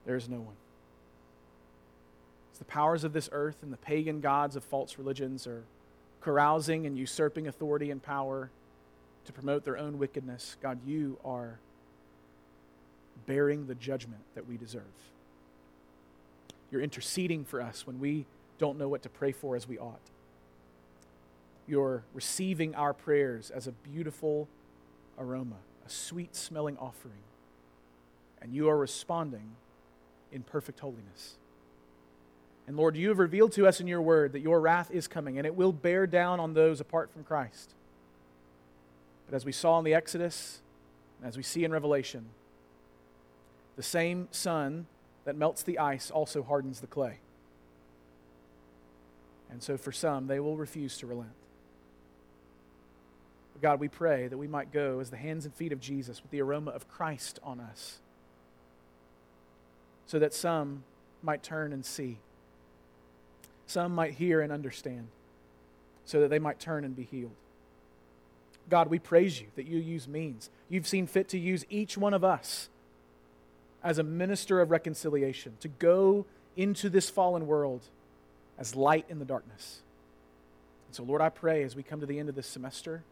There 0.06 0.16
is 0.16 0.28
no 0.28 0.38
one. 0.38 0.54
As 2.52 2.58
the 2.58 2.64
powers 2.64 3.04
of 3.04 3.12
this 3.12 3.28
earth 3.32 3.56
and 3.62 3.72
the 3.72 3.76
pagan 3.76 4.20
gods 4.20 4.56
of 4.56 4.64
false 4.64 4.96
religions 4.96 5.46
are 5.46 5.64
carousing 6.22 6.86
and 6.86 6.96
usurping 6.96 7.48
authority 7.48 7.90
and 7.90 8.02
power 8.02 8.50
to 9.26 9.32
promote 9.32 9.64
their 9.64 9.76
own 9.76 9.98
wickedness, 9.98 10.56
God, 10.62 10.78
you 10.86 11.18
are 11.24 11.58
bearing 13.26 13.66
the 13.66 13.74
judgment 13.74 14.22
that 14.34 14.48
we 14.48 14.56
deserve. 14.56 14.82
You're 16.70 16.80
interceding 16.80 17.44
for 17.44 17.60
us 17.60 17.86
when 17.86 18.00
we 18.00 18.26
don't 18.58 18.78
know 18.78 18.88
what 18.88 19.02
to 19.02 19.08
pray 19.08 19.32
for 19.32 19.56
as 19.56 19.68
we 19.68 19.78
ought. 19.78 20.00
You're 21.66 22.04
receiving 22.14 22.74
our 22.74 22.94
prayers 22.94 23.50
as 23.50 23.66
a 23.66 23.72
beautiful 23.72 24.48
aroma, 25.18 25.56
a 25.84 25.90
sweet 25.90 26.36
smelling 26.36 26.76
offering. 26.78 27.14
And 28.40 28.54
you 28.54 28.68
are 28.68 28.76
responding 28.76 29.56
in 30.36 30.42
perfect 30.42 30.78
holiness. 30.78 31.34
And 32.68 32.76
Lord, 32.76 32.96
you 32.96 33.08
have 33.08 33.18
revealed 33.18 33.52
to 33.52 33.66
us 33.66 33.80
in 33.80 33.88
your 33.88 34.02
word 34.02 34.32
that 34.32 34.40
your 34.40 34.60
wrath 34.60 34.90
is 34.92 35.08
coming, 35.08 35.38
and 35.38 35.46
it 35.46 35.56
will 35.56 35.72
bear 35.72 36.06
down 36.06 36.38
on 36.38 36.54
those 36.54 36.80
apart 36.80 37.10
from 37.10 37.24
Christ. 37.24 37.74
But 39.28 39.34
as 39.34 39.44
we 39.44 39.52
saw 39.52 39.78
in 39.78 39.84
the 39.84 39.94
Exodus, 39.94 40.60
as 41.24 41.36
we 41.36 41.42
see 41.42 41.64
in 41.64 41.72
Revelation, 41.72 42.26
the 43.76 43.82
same 43.82 44.28
sun 44.30 44.86
that 45.24 45.36
melts 45.36 45.62
the 45.62 45.78
ice 45.78 46.10
also 46.10 46.42
hardens 46.42 46.80
the 46.80 46.86
clay. 46.86 47.18
And 49.50 49.62
so 49.62 49.76
for 49.76 49.92
some, 49.92 50.26
they 50.26 50.40
will 50.40 50.56
refuse 50.56 50.98
to 50.98 51.06
relent. 51.06 51.32
But 53.52 53.62
God, 53.62 53.80
we 53.80 53.88
pray 53.88 54.28
that 54.28 54.36
we 54.36 54.48
might 54.48 54.72
go 54.72 55.00
as 55.00 55.10
the 55.10 55.16
hands 55.16 55.44
and 55.44 55.54
feet 55.54 55.72
of 55.72 55.80
Jesus 55.80 56.22
with 56.22 56.30
the 56.30 56.42
aroma 56.42 56.72
of 56.72 56.88
Christ 56.88 57.38
on 57.42 57.60
us, 57.60 57.98
so 60.06 60.18
that 60.18 60.32
some 60.32 60.84
might 61.22 61.42
turn 61.42 61.72
and 61.72 61.84
see 61.84 62.18
some 63.66 63.94
might 63.94 64.12
hear 64.12 64.40
and 64.40 64.52
understand, 64.52 65.08
so 66.04 66.20
that 66.20 66.30
they 66.30 66.38
might 66.38 66.60
turn 66.60 66.84
and 66.84 66.94
be 66.94 67.02
healed. 67.02 67.34
God, 68.70 68.88
we 68.88 68.98
praise 68.98 69.40
you 69.40 69.48
that 69.56 69.66
you 69.66 69.78
use 69.78 70.08
means. 70.08 70.50
You've 70.68 70.86
seen 70.86 71.06
fit 71.06 71.28
to 71.30 71.38
use 71.38 71.64
each 71.68 71.98
one 71.98 72.14
of 72.14 72.24
us 72.24 72.68
as 73.82 73.98
a 73.98 74.02
minister 74.02 74.60
of 74.60 74.70
reconciliation, 74.70 75.56
to 75.60 75.68
go 75.68 76.26
into 76.56 76.88
this 76.88 77.10
fallen 77.10 77.46
world 77.46 77.82
as 78.58 78.74
light 78.74 79.04
in 79.08 79.18
the 79.18 79.24
darkness. 79.24 79.82
And 80.88 80.96
so, 80.96 81.02
Lord, 81.02 81.20
I 81.20 81.28
pray 81.28 81.62
as 81.62 81.76
we 81.76 81.82
come 81.82 82.00
to 82.00 82.06
the 82.06 82.18
end 82.18 82.28
of 82.28 82.34
this 82.34 82.46
semester, 82.46 83.02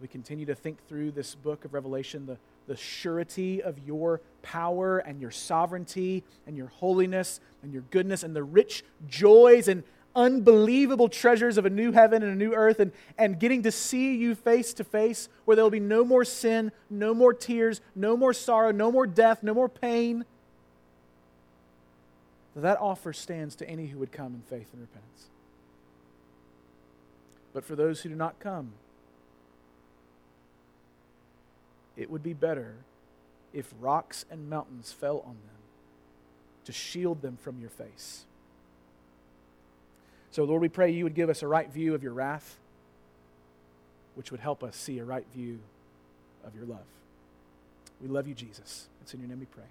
we 0.00 0.08
continue 0.08 0.46
to 0.46 0.54
think 0.54 0.86
through 0.88 1.12
this 1.12 1.34
book 1.34 1.64
of 1.64 1.72
Revelation, 1.72 2.26
the, 2.26 2.38
the 2.66 2.76
surety 2.76 3.62
of 3.62 3.78
your 3.86 4.20
power 4.42 4.98
and 4.98 5.20
your 5.20 5.30
sovereignty 5.30 6.24
and 6.46 6.56
your 6.56 6.68
holiness 6.68 7.40
and 7.62 7.72
your 7.72 7.82
goodness 7.90 8.22
and 8.22 8.34
the 8.34 8.42
rich 8.42 8.84
joys 9.08 9.68
and 9.68 9.82
unbelievable 10.14 11.08
treasures 11.08 11.56
of 11.56 11.66
a 11.66 11.70
new 11.70 11.92
heaven 11.92 12.22
and 12.22 12.32
a 12.32 12.34
new 12.34 12.54
earth 12.54 12.80
and, 12.80 12.92
and 13.16 13.38
getting 13.38 13.62
to 13.62 13.70
see 13.70 14.16
you 14.16 14.34
face 14.34 14.74
to 14.74 14.84
face 14.84 15.28
where 15.44 15.54
there 15.54 15.64
will 15.64 15.70
be 15.70 15.80
no 15.80 16.04
more 16.04 16.24
sin, 16.24 16.72
no 16.88 17.14
more 17.14 17.32
tears, 17.32 17.80
no 17.94 18.16
more 18.16 18.32
sorrow, 18.32 18.72
no 18.72 18.90
more 18.90 19.06
death, 19.06 19.42
no 19.42 19.54
more 19.54 19.68
pain. 19.68 20.24
That 22.56 22.78
offer 22.80 23.12
stands 23.12 23.54
to 23.56 23.68
any 23.68 23.86
who 23.86 23.98
would 23.98 24.12
come 24.12 24.34
in 24.34 24.42
faith 24.42 24.68
and 24.72 24.82
repentance. 24.82 25.28
But 27.52 27.64
for 27.64 27.76
those 27.76 28.00
who 28.00 28.08
do 28.08 28.14
not 28.14 28.38
come, 28.40 28.72
it 32.00 32.10
would 32.10 32.22
be 32.22 32.32
better 32.32 32.76
if 33.52 33.72
rocks 33.78 34.24
and 34.30 34.48
mountains 34.48 34.90
fell 34.90 35.18
on 35.18 35.34
them 35.34 35.60
to 36.64 36.72
shield 36.72 37.20
them 37.20 37.36
from 37.36 37.60
your 37.60 37.68
face. 37.68 38.24
So, 40.30 40.44
Lord, 40.44 40.62
we 40.62 40.68
pray 40.68 40.90
you 40.90 41.04
would 41.04 41.14
give 41.14 41.28
us 41.28 41.42
a 41.42 41.46
right 41.46 41.70
view 41.70 41.94
of 41.94 42.02
your 42.02 42.14
wrath, 42.14 42.58
which 44.14 44.30
would 44.30 44.40
help 44.40 44.64
us 44.64 44.76
see 44.76 44.98
a 44.98 45.04
right 45.04 45.26
view 45.34 45.58
of 46.42 46.54
your 46.54 46.64
love. 46.64 46.86
We 48.00 48.08
love 48.08 48.26
you, 48.26 48.34
Jesus. 48.34 48.88
It's 49.02 49.12
in 49.12 49.20
your 49.20 49.28
name 49.28 49.40
we 49.40 49.46
pray. 49.46 49.64